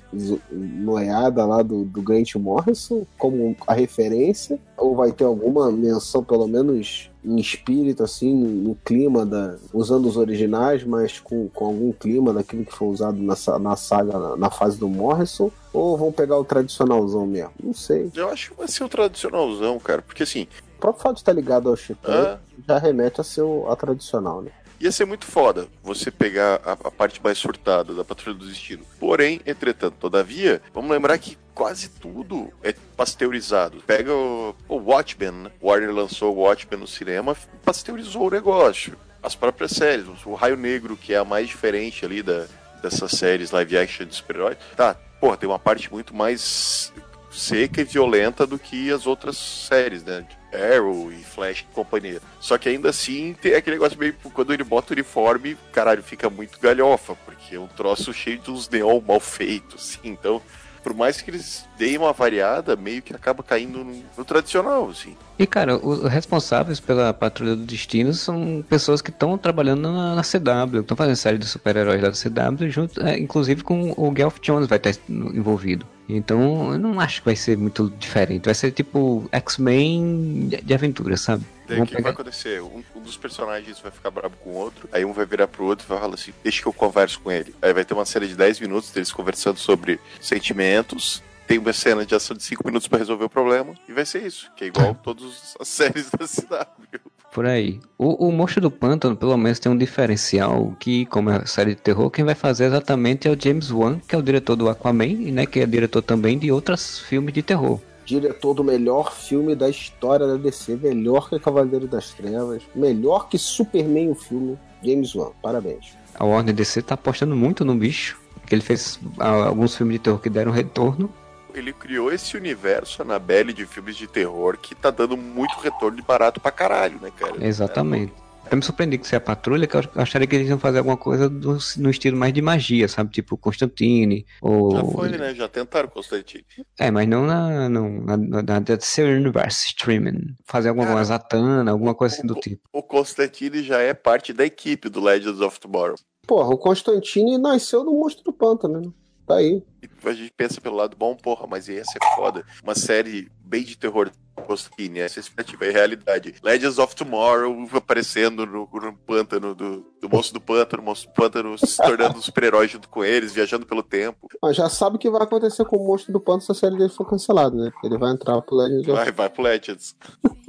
[0.51, 4.59] noiada lá do, do Grant Morrison como a referência?
[4.77, 9.55] Ou vai ter alguma menção, pelo menos em espírito, assim, no clima da.
[9.73, 14.19] usando os originais, mas com, com algum clima daquilo que foi usado na, na saga,
[14.19, 15.49] na, na fase do Morrison?
[15.73, 17.51] Ou vão pegar o tradicionalzão mesmo?
[17.61, 18.11] Não sei.
[18.15, 20.03] Eu acho que vai ser o tradicionalzão, cara.
[20.03, 20.47] Porque assim,
[20.77, 23.75] O próprio fato de estar ligado ao Chitão ah, já remete a ser o- a
[23.75, 24.51] tradicional, né?
[24.79, 28.83] ia ser muito foda você pegar a, a parte mais surtada da Patrulha do Destino.
[28.99, 33.77] Porém, entretanto, todavia, vamos lembrar que quase tudo é pasteurizado.
[33.87, 35.51] Pega o, o Watchmen, né?
[35.63, 38.97] Warner lançou o Watchmen no cinema, pasteurizou o negócio.
[39.23, 42.45] As próprias séries, o Raio Negro, que é a mais diferente ali da,
[42.83, 44.57] dessas séries live action de super-herói.
[44.75, 46.91] Tá, porra, tem uma parte muito mais
[47.35, 50.25] seca e violenta do que as outras séries, né?
[50.53, 52.21] Arrow e Flash e companhia.
[52.39, 54.15] Só que ainda assim tem aquele negócio meio.
[54.33, 58.49] Quando ele bota o uniforme, caralho, fica muito galhofa, porque é um troço cheio de
[58.49, 60.09] uns neon mal feitos, assim.
[60.09, 60.41] Então,
[60.81, 65.17] por mais que eles deem uma variada, meio que acaba caindo no, no tradicional, assim.
[65.37, 70.21] E, cara, os responsáveis pela Patrulha do Destino são pessoas que estão trabalhando na, na
[70.21, 74.67] CW, estão fazendo série de super-heróis da CW, junto, é, inclusive com o Geoff Jones
[74.67, 75.85] vai estar envolvido.
[76.07, 78.45] Então, eu não acho que vai ser muito diferente.
[78.45, 81.43] Vai ser tipo X-Men de, de aventura, sabe?
[81.67, 82.61] Daí o que vai acontecer?
[82.61, 85.65] Um, um dos personagens vai ficar bravo com o outro, aí um vai virar pro
[85.65, 87.55] outro e vai falar assim: deixa que eu converso com ele.
[87.61, 91.23] Aí vai ter uma série de 10 minutos deles conversando sobre sentimentos.
[91.47, 93.73] Tem uma cena de ação de 5 minutos pra resolver o problema.
[93.87, 96.99] E vai ser isso, que é igual todas as séries da CW.
[97.31, 97.81] Por aí.
[97.97, 101.81] O, o Monstro do Pântano, pelo menos, tem um diferencial que, como é série de
[101.81, 105.05] terror, quem vai fazer exatamente é o James Wan, que é o diretor do Aquaman,
[105.05, 107.79] e né, que é diretor também de outros filmes de terror.
[108.05, 113.37] diretor do melhor filme da história da DC, melhor que Cavaleiro das Trevas, melhor que
[113.37, 115.93] Superman o filme, James Wan, parabéns.
[116.17, 118.17] A Warner DC tá apostando muito no bicho,
[118.47, 121.09] que ele fez ah, alguns filmes de terror que deram retorno.
[121.55, 125.95] Ele criou esse universo, a Annabelle, de filmes de terror, que tá dando muito retorno
[125.97, 127.35] de barato pra caralho, né, cara?
[127.45, 128.13] Exatamente.
[128.45, 130.77] Até me surpreendi que se é a patrulha, que eu acharia que eles iam fazer
[130.77, 133.09] alguma coisa do- no estilo mais de magia, sabe?
[133.09, 134.71] Tipo Constantine, ou...
[134.71, 135.33] Já foi, né?
[135.33, 136.45] Já tentaram Constantine.
[136.77, 140.35] É, mas não na, não, na, na, DC Universe Streaming.
[140.45, 142.61] Fazer alguma Cara, Zatanna, alguma coisa assim do tipo.
[142.71, 145.95] O Constantine já é parte da equipe do Legends of Tomorrow.
[146.27, 148.91] Porra, o Constantine nasceu do Monstro do Pântano, né?
[149.25, 149.63] Tá aí.
[150.03, 152.45] A gente pensa pelo lado bom, porra, mas ia ser foda.
[152.63, 154.11] Uma série bem de terror
[154.45, 156.35] Constantine, essa é a expectativa, é realidade.
[156.43, 161.15] Legends of Tomorrow aparecendo no, no pântano do, do monstro do pântano, o monstro do
[161.15, 164.27] pântano se tornando um super-herói junto com eles, viajando pelo tempo.
[164.41, 166.77] Mas já sabe o que vai acontecer com o Monstro do Pântano se a série
[166.77, 167.71] dele for cancelada, né?
[167.83, 168.95] Ele vai entrar pro Legends of...
[168.95, 169.95] Vai, vai pro Legends.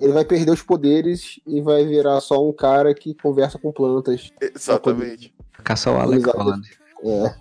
[0.00, 4.32] Ele vai perder os poderes e vai virar só um cara que conversa com plantas.
[4.40, 5.32] Exatamente.
[5.62, 6.60] Caça o Alec Exato.
[7.04, 7.34] É.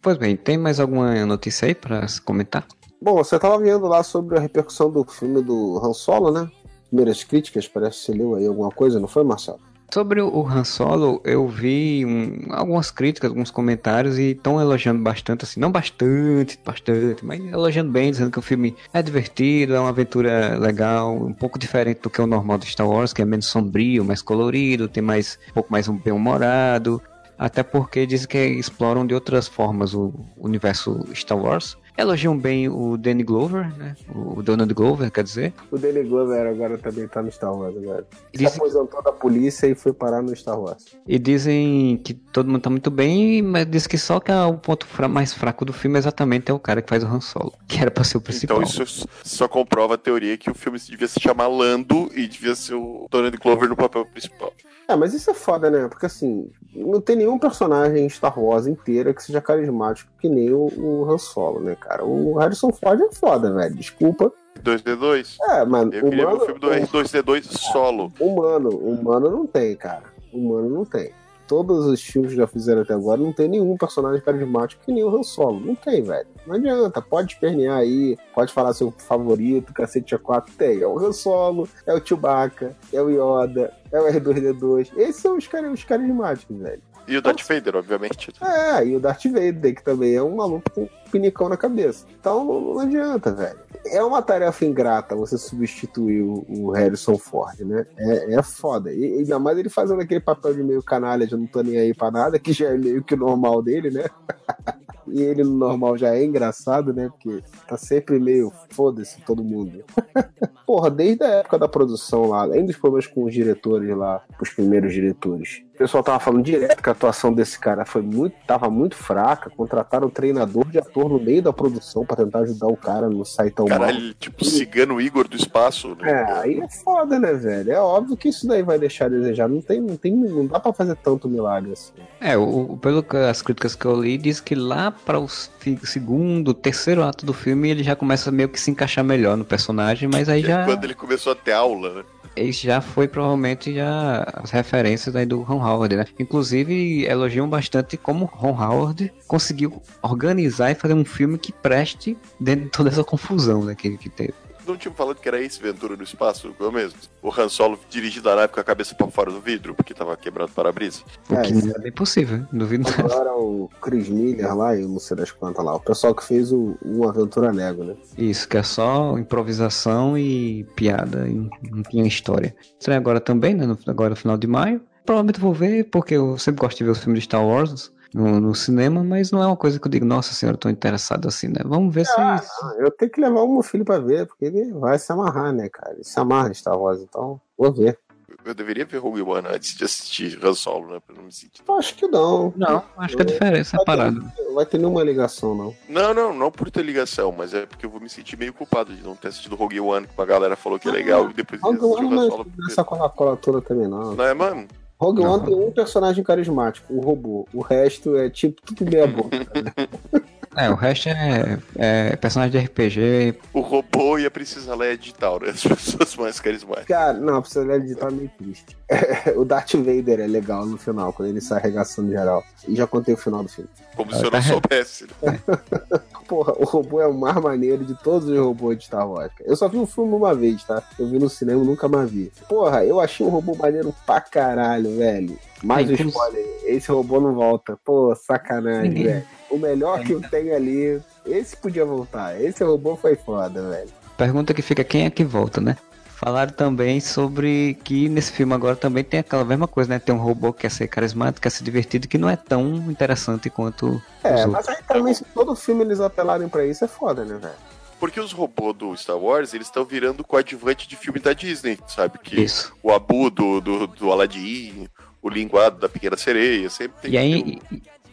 [0.00, 2.66] Pois bem, tem mais alguma notícia aí pra se comentar?
[3.00, 6.48] Bom, você tava vendo lá sobre a repercussão do filme do Han Solo, né?
[6.88, 9.58] Primeiras críticas, parece que você leu aí alguma coisa, não foi, Marcelo?
[9.92, 15.44] Sobre o Han Solo, eu vi um- algumas críticas, alguns comentários e estão elogiando bastante,
[15.44, 19.90] assim, não bastante, bastante, mas elogiando bem, dizendo que o filme é divertido, é uma
[19.90, 23.46] aventura legal, um pouco diferente do que o normal do Star Wars, que é menos
[23.46, 27.02] sombrio, mais colorido, tem mais um pouco mais um bem-humorado,
[27.42, 31.76] até porque dizem que exploram de outras formas o universo Star Wars.
[31.96, 33.94] Elogiam bem o Danny Glover, né?
[34.14, 35.52] O Donald Glover, quer dizer.
[35.70, 38.06] O Danny Glover agora também tá no Star Wars, agora.
[38.32, 40.86] Se Dizem- aposentou da polícia e foi parar no Star Wars.
[41.06, 44.54] E dizem que todo mundo tá muito bem, mas diz que só que é o
[44.56, 47.78] ponto mais fraco do filme exatamente é o cara que faz o Han Solo, que
[47.78, 48.62] era pra ser o principal.
[48.62, 52.54] Então isso só comprova a teoria que o filme devia se chamar Lando e devia
[52.54, 54.52] ser o Donald Glover no papel principal.
[54.88, 55.86] É, mas isso é foda, né?
[55.88, 60.52] Porque assim, não tem nenhum personagem em Star Wars inteira que seja carismático que nem
[60.52, 62.04] o, o Han Solo, né, cara?
[62.04, 63.74] O Harrison Ford é foda, velho.
[63.74, 64.32] Desculpa.
[64.62, 65.36] 2D2.
[65.50, 68.12] É, mas Eu queria ver humano, o filme do R2D2 solo.
[68.20, 70.04] humano, humano não tem, cara.
[70.32, 71.12] Humano não tem.
[71.48, 75.04] Todos os filmes que já fizeram até agora não tem nenhum personagem carismático que nem
[75.04, 75.60] o Han Solo.
[75.60, 76.26] Não tem, velho.
[76.46, 77.02] Não adianta.
[77.02, 80.44] Pode espernear aí, pode falar seu favorito, cacete A4.
[80.56, 80.80] Tem.
[80.80, 84.92] É o Han Solo, é o Chewbacca, é o Yoda, é o R2D2.
[84.96, 86.80] Esses são os, car os carismáticos, velho.
[87.06, 88.32] E o Darth Vader, obviamente.
[88.40, 92.06] É, e o Darth Vader, que também é um maluco com um pinicão na cabeça.
[92.18, 93.58] Então não, não adianta, velho.
[93.86, 97.84] É uma tarefa ingrata você substituir o, o Harrison Ford, né?
[97.96, 98.92] É, é foda.
[98.92, 101.92] E ainda mais ele fazendo aquele papel de meio canalha, de não tô nem aí
[101.92, 104.04] pra nada, que já é meio que o normal dele, né?
[105.12, 107.10] E ele no normal já é engraçado, né?
[107.10, 109.84] Porque tá sempre meio foda-se todo mundo.
[110.66, 114.50] Porra, desde a época da produção lá, além dos problemas com os diretores lá, os
[114.50, 118.96] primeiros diretores, pessoal tava falando direto que a atuação desse cara foi muito, tava muito
[118.96, 119.50] fraca.
[119.50, 123.10] Contrataram um treinador de ator no meio da produção pra tentar ajudar o cara a
[123.10, 123.80] não sair tão mal.
[123.80, 125.96] Caralho, tipo cigano Igor do espaço.
[126.00, 126.10] Né?
[126.10, 127.72] É, aí é foda, né, velho?
[127.72, 129.48] É óbvio que isso daí vai deixar a desejar.
[129.48, 131.92] Não tem, não tem, não dá pra fazer tanto milagre assim.
[132.20, 136.54] É, o, pelo que as críticas que eu li, diz que lá para o segundo,
[136.54, 140.28] terceiro ato do filme ele já começa meio que se encaixar melhor no personagem, mas
[140.28, 142.04] aí já, Quando ele começou a ter aula, né?
[142.36, 146.04] esse já foi provavelmente já as referências aí do Ron Howard, né?
[146.18, 152.64] Inclusive elogiam bastante como Ron Howard conseguiu organizar e fazer um filme que preste dentro
[152.64, 154.34] de toda essa confusão, né, que, que teve.
[154.64, 156.96] Não tinha falado que era esse Ventura no espaço, eu mesmo.
[157.20, 160.16] O Han Solo dirigido a nave com a cabeça pra fora do vidro, porque tava
[160.16, 161.02] quebrado o para-brisa.
[161.28, 162.46] O É, que não é bem possível, hein?
[162.52, 163.02] duvido nada.
[163.12, 165.74] Agora o Chris Miller lá e o não sei das quantas lá.
[165.74, 167.96] O pessoal que fez o, o Aventura Lego, né?
[168.16, 171.34] Isso, que é só improvisação e piada, e
[171.68, 172.54] não tinha história.
[172.78, 173.66] Estreia agora também, né?
[173.66, 174.80] no- Agora no final de maio.
[175.04, 178.40] Provavelmente vou ver, porque eu sempre gosto de ver os filmes de Star Wars no,
[178.40, 181.26] no cinema, mas não é uma coisa que eu digo, nossa senhora, eu tô interessado
[181.26, 181.60] assim, né?
[181.64, 182.62] Vamos ver Ah, se.
[182.64, 185.52] não, eu tenho que levar o meu filho pra ver, porque ele vai se amarrar,
[185.52, 185.92] né, cara?
[185.94, 187.98] Ele se amarra em Star Wars, então vou ver.
[188.44, 190.98] Eu deveria ver Rogue One antes de assistir Han Solo, né?
[191.06, 191.62] Pra não me sentir.
[191.78, 192.52] Acho que não.
[192.56, 194.20] Não, acho que a diferença é separado.
[194.46, 195.74] Não vai ter nenhuma ligação, não.
[195.88, 198.92] Não, não, não por ter ligação, mas é porque eu vou me sentir meio culpado
[198.94, 201.60] de não ter assistido Rogue One, que a galera falou que é legal, e depois
[201.62, 202.46] Rogue assistiu One não Solo.
[202.68, 204.14] é essa Coca-Cola toda também, não.
[204.16, 204.66] Não é, mano?
[205.02, 205.32] Rogue Não.
[205.32, 207.44] One tem um personagem carismático, o robô.
[207.52, 209.36] O resto é tipo tudo meia boca.
[210.54, 213.38] É, o resto é, é personagem de RPG.
[213.54, 215.48] O robô e a Princesa Leia digital, né?
[215.48, 216.88] As pessoas mais carismáticas.
[216.88, 218.76] Cara, não, a personalidade digital é meio triste.
[219.36, 222.42] o Darth Vader é legal no final, quando ele sai arregaçando geral.
[222.66, 223.68] E já contei o final do filme.
[223.96, 225.06] Como se eu tá não soubesse.
[225.22, 225.38] Né?
[226.28, 229.32] Porra, o robô é o mais maneiro de todos os robôs de Star Wars.
[229.44, 230.82] Eu só vi o filme uma vez, tá?
[230.98, 232.32] Eu vi no cinema e nunca mais vi.
[232.48, 235.38] Porra, eu achei o robô maneiro pra caralho, velho.
[235.62, 237.78] Mais um É, spoiler, esse robô não volta.
[237.84, 239.24] Pô, sacanagem, Ninguém- velho.
[239.50, 242.40] O melhor que eu tenho ali, esse podia voltar.
[242.40, 243.90] Esse robô foi foda, velho.
[244.16, 245.76] Pergunta que fica quem é que volta, né?
[246.24, 249.98] Falaram também sobre que nesse filme agora também tem aquela mesma coisa, né?
[249.98, 253.50] Tem um robô que quer ser carismático, quer ser divertido, que não é tão interessante
[253.50, 257.24] quanto É, os mas aí também, se todo filme eles apelarem pra isso, é foda,
[257.24, 257.54] né, velho?
[257.98, 262.20] Porque os robôs do Star Wars, eles estão virando coadjuvante de filme da Disney, sabe?
[262.20, 262.72] Que Isso.
[262.80, 264.88] o Abu do, do, do Aladdin,
[265.20, 267.62] o linguado da Pequena Sereia, sempre tem E aí, filme.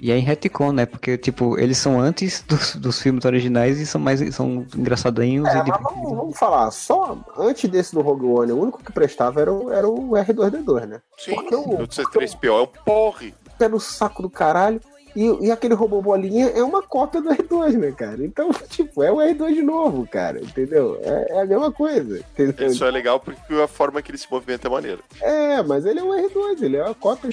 [0.02, 0.86] E, e aí retcon, né?
[0.86, 5.52] Porque, tipo, eles são antes dos, dos filmes originais e são mais são engraçadinhos É,
[5.52, 5.94] e mas divertidos.
[6.02, 9.72] vamos, vamos falar, só antes desse do Rogue One, o único que prestava era o,
[9.72, 11.02] era o R2D2, né?
[11.18, 13.34] Sim, porque o- o C3PO é um porre.
[13.58, 14.80] Pé no saco do caralho.
[15.16, 18.24] E, e aquele robô bolinha é uma cópia do R2, né, cara?
[18.24, 21.00] Então, tipo, é o R2 de novo, cara, entendeu?
[21.04, 22.68] É, é a mesma coisa, entendeu?
[22.68, 25.00] Isso é legal porque a forma que ele se movimenta é maneira.
[25.22, 27.30] É, mas ele é um R2, ele é uma cópia,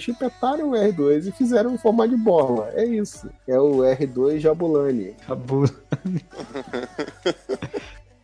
[0.00, 2.70] chupetaram o R2 e fizeram em forma de bola.
[2.74, 3.30] É isso.
[3.46, 5.14] É o R2 Jabulani.
[5.22, 5.64] Acabou.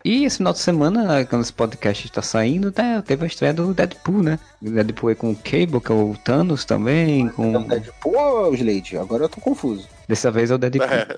[0.06, 3.74] E esse final de semana, quando esse podcast está saindo, tá, teve a estreia do
[3.74, 4.38] Deadpool, né?
[4.62, 7.62] O Deadpool aí com o Cable, que é o Thanos também, É o com...
[7.64, 8.98] Deadpool ou o Slade?
[8.98, 9.88] Agora eu tô confuso.
[10.06, 10.86] Dessa vez é o Deadpool.
[10.86, 11.08] É.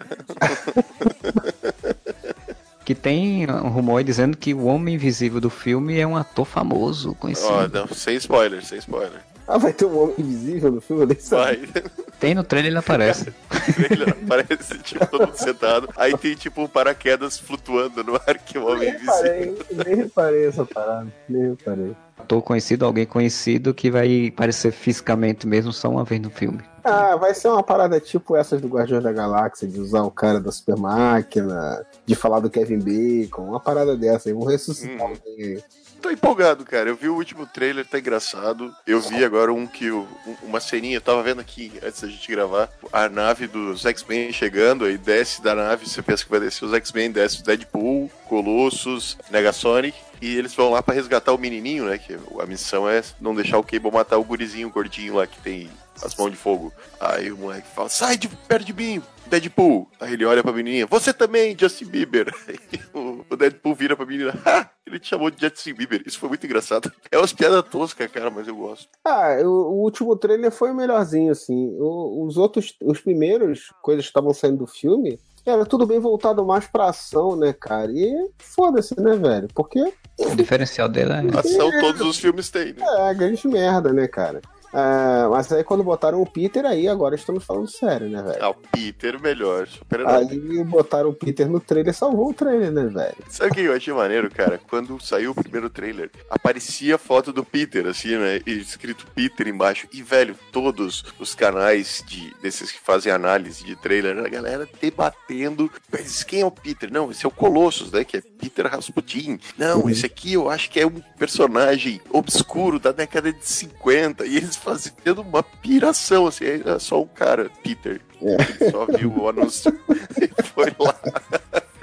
[2.82, 6.46] Que tem um rumor aí dizendo que o Homem Invisível do filme é um ator
[6.46, 7.52] famoso, conhecido.
[7.52, 9.20] Ó, não, sem spoiler, sem spoiler.
[9.46, 11.02] Ah, vai ter um homem invisível no filme?
[11.02, 11.66] Eu nem sabia.
[11.66, 11.84] Vai.
[12.20, 13.32] Tem no trailer ele aparece.
[13.90, 15.88] Ele aparece, tipo, todo sentado.
[15.96, 20.64] Aí tem, tipo, paraquedas flutuando no ar que o homem Nem reparei, nem reparei essa
[20.64, 21.06] parada.
[21.28, 21.94] Nem reparei.
[22.18, 26.60] ator conhecido, alguém conhecido que vai aparecer fisicamente mesmo só uma vez no filme.
[26.82, 30.40] Ah, vai ser uma parada tipo essas do Guardiões da Galáxia, de usar o cara
[30.40, 35.14] da super máquina, de falar do Kevin Bacon, uma parada dessa aí, vão ressuscitar Hum.
[35.28, 35.62] alguém.
[36.00, 36.88] Tô empolgado, cara.
[36.88, 38.74] Eu vi o último trailer, tá engraçado.
[38.86, 39.90] Eu vi agora um que.
[39.90, 42.70] o- um- Uma ceninha, eu tava vendo aqui antes da gente gravar.
[42.92, 46.72] A nave dos X-Men chegando, aí desce da nave, você pensa que vai descer os
[46.72, 49.96] X-Men, desce o Deadpool, Colossus, Negasonic.
[50.22, 51.98] E eles vão lá pra resgatar o menininho, né?
[51.98, 55.68] Que a missão é não deixar o Cable matar o gurizinho gordinho lá que tem
[56.02, 56.72] as mãos de fogo.
[57.00, 59.88] Aí o moleque fala: sai de perto de mim, Deadpool.
[60.00, 62.32] Aí ele olha pra menininha: você também, Justin Bieber.
[62.48, 62.58] Aí
[62.94, 64.68] o Deadpool vira pra menina: ha!
[64.86, 66.02] Ele te chamou de Justin Bieber.
[66.06, 66.90] Isso foi muito engraçado.
[67.10, 68.88] É umas piadas toscas, cara, mas eu gosto.
[69.04, 71.74] Ah, o, o último trailer foi o melhorzinho, assim.
[71.78, 76.44] O- os outros, os primeiros coisas que estavam saindo do filme, era tudo bem voltado
[76.44, 77.90] mais pra ação, né, cara?
[77.92, 79.48] E foda-se, né, velho?
[79.54, 79.80] Porque
[80.18, 81.38] O diferencial dele é.
[81.38, 82.84] Ação todos os filmes têm, né?
[83.10, 84.40] é grande merda, né, cara?
[84.72, 88.38] Ah, mas aí quando botaram o Peter, aí agora estamos falando sério, né, velho?
[88.40, 89.66] Ah, o Peter, melhor.
[89.66, 90.28] Super-herói.
[90.30, 93.16] Aí botaram o Peter no trailer, salvou o trailer, né, velho?
[93.28, 94.60] Sabe o que eu achei maneiro, cara?
[94.68, 98.40] Quando saiu o primeiro trailer, aparecia a foto do Peter, assim, né?
[98.46, 99.86] E escrito Peter embaixo.
[99.92, 105.70] E, velho, todos os canais de, desses que fazem análise de trailer, a galera debatendo.
[105.90, 106.92] Mas quem é o Peter?
[106.92, 108.04] Não, esse é o Colossus, né?
[108.04, 109.38] Que é Peter Rasputin.
[109.56, 114.26] Não, esse aqui eu acho que é um personagem obscuro da década de 50.
[114.26, 116.44] E eles fazendo uma piração, assim.
[116.64, 118.00] É só um cara, Peter.
[118.20, 119.72] Ele só viu o anúncio
[120.20, 120.94] e foi lá.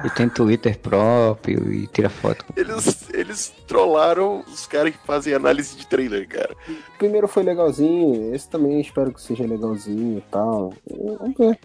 [0.04, 2.46] E tem Twitter próprio e tira foto.
[2.56, 6.56] Eles, eles trollaram os caras que fazem análise de trailer, cara.
[6.70, 10.74] O primeiro foi legalzinho, esse também espero que seja legalzinho e tal.
[11.20, 11.58] Vamos ver.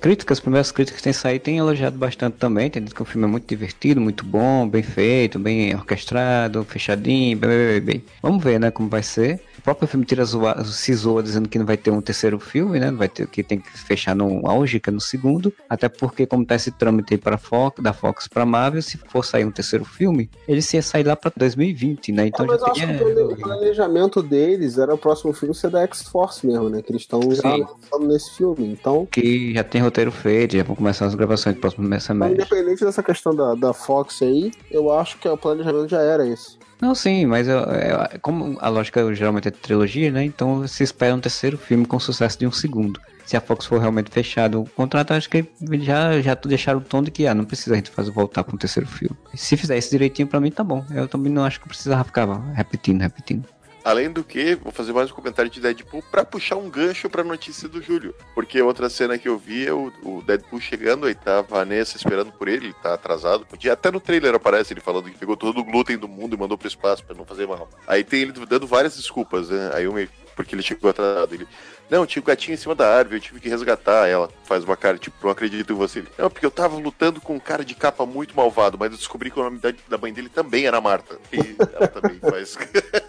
[0.00, 2.70] Críticas, as primeiras críticas que tem saído têm elogiado bastante também.
[2.70, 7.36] Tem dito que o filme é muito divertido, muito bom, bem feito, bem orquestrado, fechadinho,
[7.36, 8.04] bem, bem, bem, bem.
[8.22, 9.42] Vamos ver, né, como vai ser.
[9.70, 12.80] O próprio filme tira zoa, se zoa dizendo que não vai ter um terceiro filme,
[12.80, 12.90] né?
[12.90, 15.52] Não vai ter, que tem que fechar no auge, que é no segundo.
[15.68, 19.24] Até porque, como tá esse trâmite aí para Fox, da Fox pra Marvel, se for
[19.24, 22.26] sair um terceiro filme, eles iam sair lá pra 2020, né?
[22.26, 26.44] Então Ah, já que teria o planejamento deles era o próximo filme ser da X-Force
[26.44, 26.82] mesmo, né?
[26.82, 28.72] Que eles estão lançando nesse filme.
[28.72, 32.34] Então, que já tem roteiro feito, já vão começar as gravações do próximo Mas semestre.
[32.42, 36.58] independente dessa questão da, da Fox aí, eu acho que o planejamento já era esse.
[36.80, 40.24] Não, sim, mas eu- eu- como a lógica geralmente é trilogia, né?
[40.24, 42.98] Então se espera um terceiro filme com sucesso de um segundo.
[43.26, 45.44] Se a Fox for realmente fechado o contrato, acho que
[45.80, 48.54] já, já deixaram o tom de que ah, não precisa a gente fazer voltar para
[48.54, 49.16] um terceiro filme.
[49.34, 50.84] Se fizer isso direitinho, pra mim tá bom.
[50.90, 53.44] Eu também não acho que precisava ficar repetindo, repetindo.
[53.84, 57.24] Além do que, vou fazer mais um comentário de Deadpool pra puxar um gancho pra
[57.24, 58.14] notícia do Júlio.
[58.34, 61.96] Porque outra cena que eu vi é o, o Deadpool chegando, aí tá a Vanessa
[61.96, 63.46] esperando por ele, ele tá atrasado.
[63.70, 66.58] Até no trailer aparece ele falando que pegou todo o glúten do mundo e mandou
[66.58, 67.68] pro espaço pra não fazer mal.
[67.86, 69.70] Aí tem ele dando várias desculpas, né?
[69.72, 70.00] Aí uma,
[70.42, 71.34] porque ele chegou atrasado.
[71.34, 71.46] Ele,
[71.90, 74.06] não, tinha o gatinho em cima da árvore, eu tive que resgatar.
[74.06, 76.04] Ela faz uma cara, tipo, não acredito em você.
[76.16, 79.30] Não, porque eu tava lutando com um cara de capa muito malvado, mas eu descobri
[79.30, 81.18] que o nome da, da mãe dele também era Marta.
[81.32, 82.56] E ela também faz.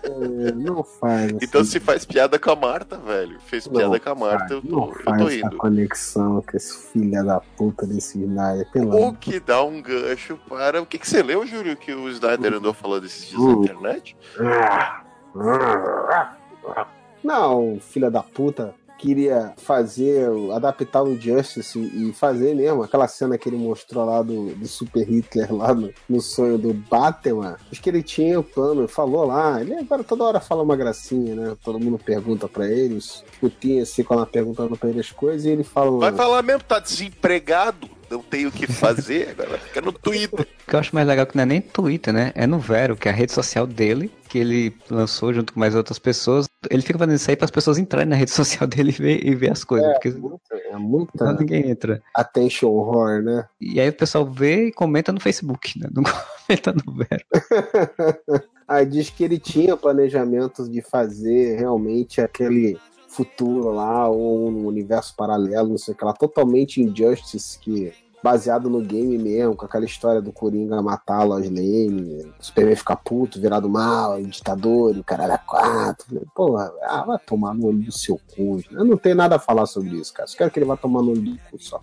[0.03, 1.31] É, não faz.
[1.41, 1.71] Então assim.
[1.71, 3.39] se faz piada com a Marta, velho.
[3.45, 5.57] Fez Não piada com a Marta, eu tô, eu tô essa rindo.
[5.57, 10.81] conexão com esse filho da puta desse Snyder, pelo O que dá um gancho para.
[10.81, 14.17] O que, que você leu, Júlio, que o Snyder andou falando esses dias na internet?
[17.23, 23.49] Não, filha da puta queria fazer, adaptar o Justice e fazer mesmo aquela cena que
[23.49, 27.57] ele mostrou lá do, do Super Hitler lá no, no sonho do Batman.
[27.71, 29.59] Acho que ele tinha o plano, falou lá.
[29.59, 31.57] Ele agora toda hora fala uma gracinha, né?
[31.63, 35.45] Todo mundo pergunta pra ele, os putinhos assim, quando ela perguntando pra ele as coisas,
[35.45, 35.97] e ele fala.
[35.97, 40.41] Vai falar mesmo, tá desempregado, não tem o que fazer, agora fica no Twitter.
[40.41, 42.31] O que eu acho mais legal que não é nem Twitter, né?
[42.35, 45.73] É no Vero, que é a rede social dele, que ele lançou junto com mais
[45.75, 46.47] outras pessoas.
[46.69, 49.25] Ele fica fazendo isso aí para as pessoas entrarem na rede social dele e ver,
[49.25, 52.01] e ver as coisas, É, porque muita, é muita senão ninguém entra.
[52.15, 53.45] attention horror, né?
[53.59, 55.87] E aí o pessoal vê e comenta no Facebook, né?
[55.93, 56.03] Não
[56.47, 58.43] comenta no Vero.
[58.67, 62.77] Aí diz que ele tinha planejamento de fazer realmente aquele
[63.11, 67.93] futuro lá, ou um universo paralelo, não sei o que lá, totalmente injustice, que
[68.23, 72.97] baseado no game mesmo, com aquela história do Coringa matar a Lois Lane, Superman ficar
[72.97, 76.21] puto, virar do mal, ditador, o caralho a quatro.
[76.35, 78.61] Porra, ah, vai tomar no olho do seu cu.
[78.71, 80.27] Eu não tenho nada a falar sobre isso, cara.
[80.27, 81.79] Só quero que ele vá tomar no olho do cu só.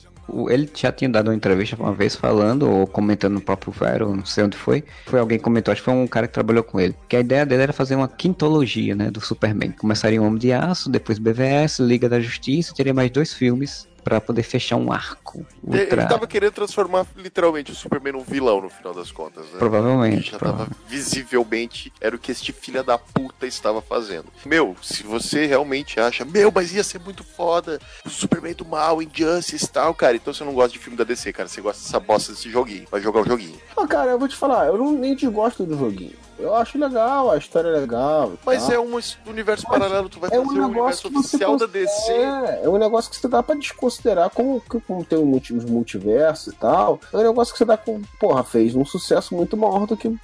[0.48, 4.24] Ele já tinha dado uma entrevista uma vez falando, ou comentando no próprio Vero, não
[4.24, 4.84] sei onde foi.
[5.06, 6.94] Foi alguém que comentou, acho que foi um cara que trabalhou com ele.
[7.08, 9.72] Que a ideia dele era fazer uma quintologia, né, do Superman.
[9.72, 14.20] Começaria o Homem de Aço, depois BVS, Liga da Justiça, teria mais dois filmes pra
[14.20, 15.46] poder fechar um arco.
[15.66, 16.00] Ele, Ultra...
[16.00, 19.58] ele tava querendo transformar literalmente o Superman num vilão no final das contas, né?
[19.58, 20.30] Provavelmente.
[20.30, 24.26] Já prova- tava visivelmente era o que este filho da puta estava fazendo.
[24.44, 29.02] Meu, se você realmente acha, meu, mas ia ser muito foda, o Superman do mal,
[29.02, 31.82] Injustice e tal, cara, então você não gosta de filme da DC, cara, você gosta
[31.82, 33.58] dessa bosta desse joguinho, vai jogar o joguinho.
[33.76, 36.27] Mas, cara, eu vou te falar, eu não, nem desgosto do joguinho.
[36.38, 38.32] Eu acho legal, a história é legal.
[38.46, 38.72] Mas tal.
[38.72, 42.12] é um universo paralelo, tu vai é fazer um o negócio universo oficial da DC.
[42.12, 46.52] É, é um negócio que você dá pra desconsiderar como, como tem um os multiversos
[46.52, 47.00] e tal.
[47.12, 48.02] É um negócio que você dá com.
[48.20, 50.18] Porra, fez um sucesso muito maior do que o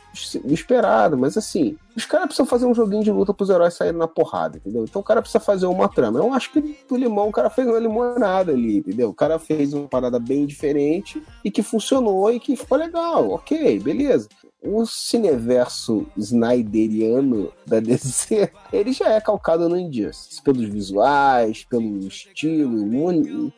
[0.53, 1.19] esperado.
[1.19, 4.59] Mas assim, os caras precisam fazer um joguinho de luta pros heróis saírem na porrada,
[4.59, 4.85] entendeu?
[4.85, 6.21] Então o cara precisa fazer uma trama.
[6.21, 9.11] Eu acho que do limão o cara fez uma limonada ali, entendeu?
[9.11, 13.31] O cara fez uma parada bem diferente e que funcionou e que ficou legal.
[13.31, 14.29] Ok, beleza
[14.65, 22.83] o cineverso snyderiano da DC, ele já é calcado no Injustice, pelos visuais, pelo estilo,
[22.83, 22.91] um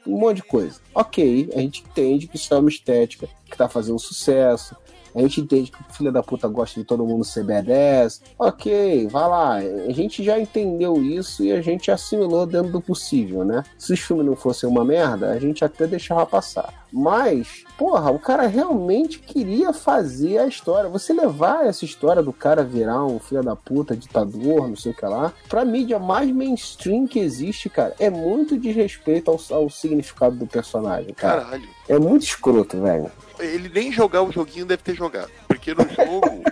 [0.08, 0.80] monte, de coisa.
[0.92, 4.76] Ok, a gente entende que isso é uma estética que tá fazendo sucesso,
[5.16, 8.20] a gente entende que o filho da puta gosta de todo mundo ser B10.
[8.38, 9.54] Ok, vai lá.
[9.54, 13.64] A gente já entendeu isso e a gente assimilou dentro do possível, né?
[13.78, 16.86] Se os filmes não fossem uma merda, a gente até deixava passar.
[16.92, 20.90] Mas, porra, o cara realmente queria fazer a história.
[20.90, 24.94] Você levar essa história do cara virar um filho da puta, ditador, não sei o
[24.94, 30.36] que lá, pra mídia mais mainstream que existe, cara, é muito desrespeito ao, ao significado
[30.36, 31.42] do personagem, cara.
[31.42, 31.68] Caralho.
[31.88, 33.10] É muito escroto, velho.
[33.38, 35.30] Ele nem jogar o joguinho deve ter jogado.
[35.46, 36.42] Porque no jogo,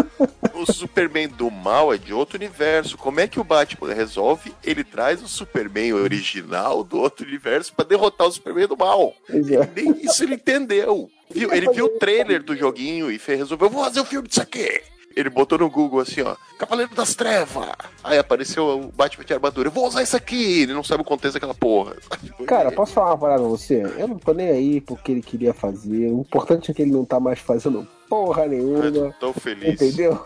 [0.54, 2.96] o Superman do mal é de outro universo.
[2.96, 4.52] Como é que o Batman resolve?
[4.62, 9.14] Ele traz o Superman original do outro universo pra derrotar o Superman do mal.
[9.26, 9.70] Pois é.
[9.74, 11.10] Nem isso ele entendeu.
[11.30, 11.52] Viu?
[11.52, 14.82] Ele viu o trailer do joguinho e fez, resolveu, vou fazer o filme disso aqui.
[15.16, 17.68] Ele botou no Google assim, ó, Cavaleiro das Trevas.
[18.02, 19.68] Aí apareceu o Batman de armadura.
[19.68, 20.62] Eu vou usar isso aqui.
[20.62, 21.96] Ele não sabe o contexto daquela porra.
[22.46, 23.82] Cara, posso falar uma parada pra você?
[23.98, 26.08] Eu não tô nem aí porque ele queria fazer.
[26.10, 28.90] O importante é que ele não tá mais fazendo porra Eu nenhuma.
[28.92, 29.74] tô tão feliz.
[29.80, 30.24] Entendeu?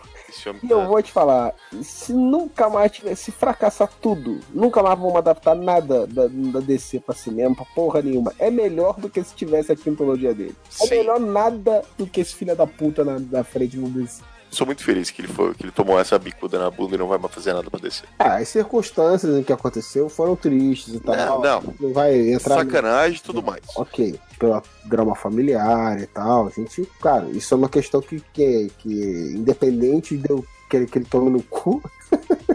[0.63, 4.99] E eu tá- vou te falar, se nunca mais tiver, se fracassar tudo, nunca mais
[4.99, 8.33] vão adaptar nada da, da DC pra cinema, pra porra nenhuma.
[8.37, 10.55] É melhor do que se tivesse a quintologia dele.
[10.81, 10.89] É Sim.
[10.97, 14.21] melhor nada do que esse filho da puta na, na frente do DC.
[14.55, 17.09] Sou muito feliz que ele, foi, que ele tomou essa bicuda na bunda e não
[17.09, 18.07] vai mais fazer nada pra descer.
[18.17, 21.13] Ah, as circunstâncias em que aconteceu foram tristes e tal.
[21.13, 21.73] Não, não.
[21.77, 22.59] Não vai entrar.
[22.59, 23.59] Sacanagem e tudo mais.
[23.75, 26.47] Ok, pela drama familiar e tal.
[26.47, 30.99] A gente, cara, isso é uma questão que, que, que independente de eu querer que
[30.99, 31.83] ele tome no cu,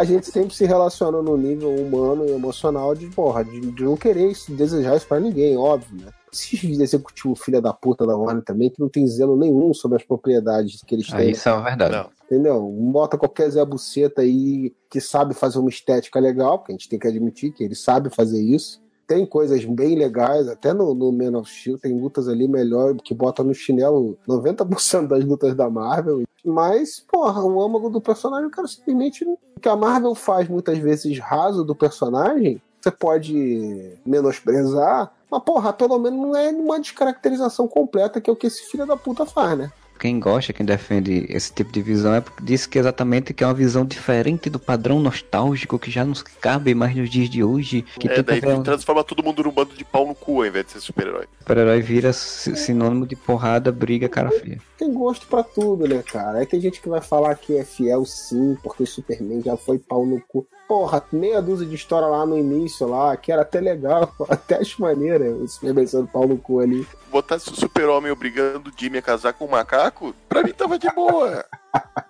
[0.00, 3.98] a gente sempre se relaciona no nível humano e emocional de, porra, de, de não
[3.98, 6.10] querer isso, desejar isso pra ninguém, óbvio, né?
[6.32, 10.02] Esse executivo filha da puta da Warner também, que não tem zelo nenhum sobre as
[10.02, 11.18] propriedades que eles têm.
[11.18, 11.94] Aí isso é uma verdade.
[11.94, 12.08] Não.
[12.24, 12.62] Entendeu?
[12.62, 16.98] Bota qualquer Zé Buceta aí que sabe fazer uma estética legal, porque a gente tem
[16.98, 18.80] que admitir que ele sabe fazer isso.
[19.06, 23.12] Tem coisas bem legais, até no, no Man of Steel tem lutas ali melhor que
[23.12, 26.22] bota no chinelo 90% das lutas da Marvel.
[26.44, 29.26] Mas, porra, o âmago do personagem, o cara simplesmente.
[29.60, 35.98] Que a Marvel faz muitas vezes raso do personagem, você pode menosprezar, mas, porra, pelo
[35.98, 39.56] menos não é uma descaracterização completa que é o que esse filho da puta faz,
[39.56, 39.70] né?
[40.00, 43.46] Quem gosta, quem defende esse tipo de visão é porque diz que exatamente que é
[43.46, 47.82] uma visão diferente do padrão nostálgico que já nos cabe mais nos dias de hoje.
[47.98, 50.64] Que é, daí ver transforma todo mundo num bando de pau no cu ao invés
[50.64, 51.26] de ser super-herói.
[51.40, 54.58] super-herói vira si- sinônimo de porrada, briga, cara feia.
[54.78, 56.38] tem gosto pra tudo, né, cara?
[56.38, 59.78] Aí tem gente que vai falar que é fiel sim, porque o Superman já foi
[59.78, 60.46] pau no cu.
[60.70, 64.80] Porra, meia dúzia de história lá no início, lá, que era até legal, até acho
[64.80, 66.86] maneira o Superman sendo pau no cu ali.
[67.10, 70.88] Botasse o super-homem obrigando o Jimmy a casar com um macaco, pra mim tava de
[70.92, 71.44] boa.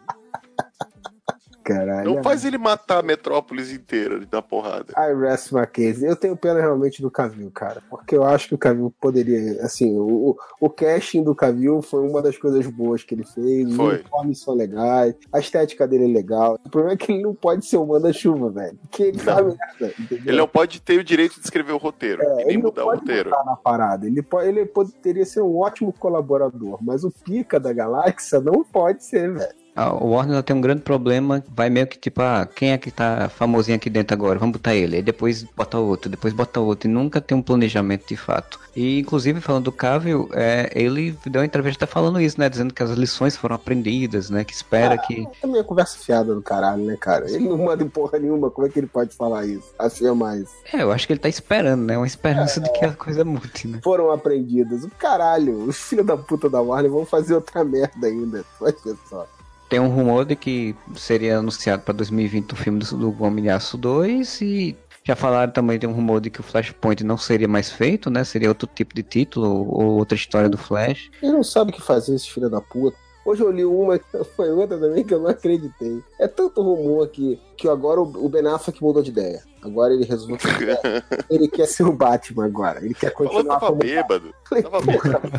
[2.04, 4.92] Não faz ele matar a metrópolis inteira de dar porrada.
[4.96, 6.04] I rest my case.
[6.04, 7.82] Eu tenho pena realmente do Cavill, cara.
[7.88, 9.62] Porque eu acho que o Cavill poderia.
[9.64, 13.74] Assim, o, o casting do Cavill foi uma das coisas boas que ele fez.
[13.74, 13.94] Foi.
[13.94, 15.14] Os uniformes são legais.
[15.32, 16.58] A estética dele é legal.
[16.64, 18.78] O problema é que ele não pode ser o manda-chuva, velho.
[18.82, 19.24] Porque ele Não.
[19.24, 20.24] faz merda, entendeu?
[20.26, 22.90] Ele não pode ter o direito de escrever o roteiro, nem É, não mudar o
[22.90, 23.30] roteiro.
[23.30, 24.06] na parada.
[24.06, 29.04] Ele, pode, ele poderia ser um ótimo colaborador, mas o pica da galáxia não pode
[29.04, 29.59] ser, velho.
[29.80, 32.90] A Warner ela tem um grande problema, vai meio que tipo, ah, quem é que
[32.90, 34.38] tá famosinho aqui dentro agora?
[34.38, 34.96] Vamos botar ele.
[34.96, 36.88] Aí depois bota outro, depois bota outro.
[36.88, 38.60] E nunca tem um planejamento de fato.
[38.76, 42.48] E inclusive falando do Cavill, é, ele deu uma entrevista falando isso, né?
[42.48, 44.44] Dizendo que as lições foram aprendidas, né?
[44.44, 45.26] Que espera que.
[45.40, 47.30] Também é conversa fiada do caralho, né, cara?
[47.30, 49.72] Ele não manda em porra nenhuma, como é que ele pode falar isso?
[49.78, 50.48] Assim é mais.
[50.72, 51.96] É, eu acho que ele tá esperando, né?
[51.96, 53.80] Uma esperança de que a coisa mude, né?
[53.82, 54.84] Foram aprendidas.
[54.84, 58.44] O caralho, os filhos da puta da Warner vão fazer outra merda ainda.
[58.60, 59.26] Vai ver só.
[59.70, 63.50] Tem um rumor de que seria anunciado para 2020 o filme do, do Homem de
[63.50, 67.46] Aço 2 e já falaram também de um rumor de que o Flashpoint não seria
[67.46, 68.24] mais feito, né?
[68.24, 71.08] Seria outro tipo de título ou outra história do Flash.
[71.22, 72.98] Ele não sabe o que fazer, esse filho da puta.
[73.24, 74.00] Hoje eu li uma,
[74.36, 76.02] foi outra também que eu não acreditei.
[76.18, 79.42] É tanto rumor aqui que agora o Ben Affleck mudou de ideia.
[79.62, 80.38] Agora ele resolveu
[81.28, 82.82] ele quer ser o Batman agora.
[82.82, 84.34] Ele quer Falou continuar tava como bêbado.
[84.48, 85.30] Falei, Tava bêbado.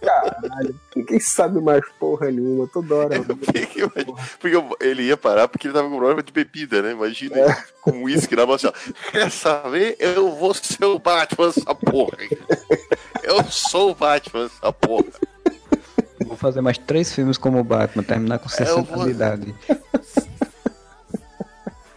[0.00, 0.80] caralho.
[0.96, 2.66] Ninguém sabe mais porra nenhuma.
[2.72, 3.14] Toda hora.
[4.40, 6.92] Porque, ele ia parar porque ele tava com problema de bebida, né?
[6.92, 7.64] Imagina, É.
[7.80, 8.68] com uísque na mão assim.
[9.12, 9.96] Quer saber?
[10.00, 12.18] Eu vou ser o Batman, essa porra.
[13.22, 15.06] Eu sou o Batman, essa porra.
[16.24, 19.54] Vou fazer mais três filmes como o Batman, terminar com 60 eu vou- de idade.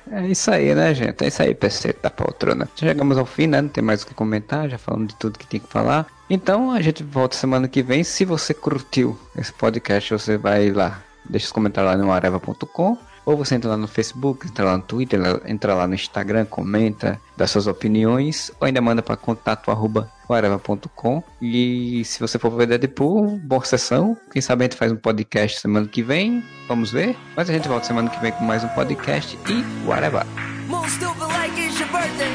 [0.10, 1.24] É isso aí, né, gente?
[1.24, 2.68] É isso aí, PC da poltrona.
[2.76, 3.62] Chegamos ao fim, né?
[3.62, 6.08] Não tem mais o que comentar, já falamos de tudo que tinha que falar.
[6.30, 8.04] Então a gente volta semana que vem.
[8.04, 12.98] Se você curtiu esse podcast, você vai lá, deixa os comentários lá no areva.com.
[13.27, 17.21] Ou você entra lá no Facebook, entra lá no Twitter, entra lá no Instagram, comenta,
[17.37, 21.23] dá suas opiniões, ou ainda manda para contato arroba areva.com.
[21.41, 24.17] E se você for ver Deadpool, boa sessão.
[24.33, 27.17] Quem sabe a gente faz um podcast semana que vem, vamos ver.
[27.37, 30.25] Mas a gente volta semana que vem com mais um podcast e whatever.
[30.69, 32.33] Move stupid like it's your birthday.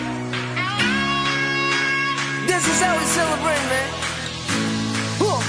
[2.48, 3.90] This is how we celebrate, man.
[5.20, 5.42] Huh.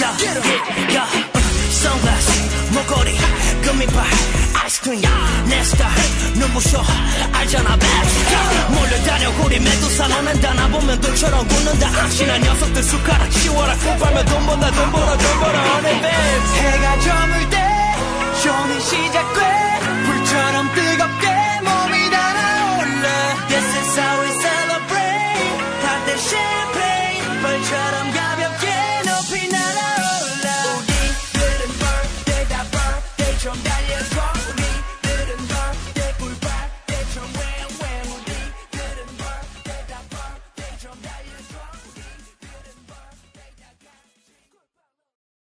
[0.00, 1.08] Yeah, yeah, yeah.
[1.34, 3.14] Uh, sunglasses, 목걸이,
[3.61, 4.05] 금이발
[4.61, 5.01] 아이스크림.
[5.47, 5.89] 내스타
[6.35, 6.83] 눈부셔
[7.33, 7.87] 알잖아 백
[8.69, 10.07] 몰려다녀 우리 메두사.
[10.07, 11.87] 너는 다나 보면 돌처럼 굳는다.
[11.87, 13.75] 악신한 녀석들 숟가락 치워라.
[13.75, 17.95] 코발면 돈 번다 돈 벌어 돈 벌어 어느 백 해가 저물 때
[18.41, 19.79] 쇼는 시작돼.
[20.05, 21.27] 불처럼 뜨겁게
[21.63, 23.47] 몸이 달아올라.
[23.47, 25.57] This is how we celebrate.
[25.83, 28.11] 다들 샴페인 벌처럼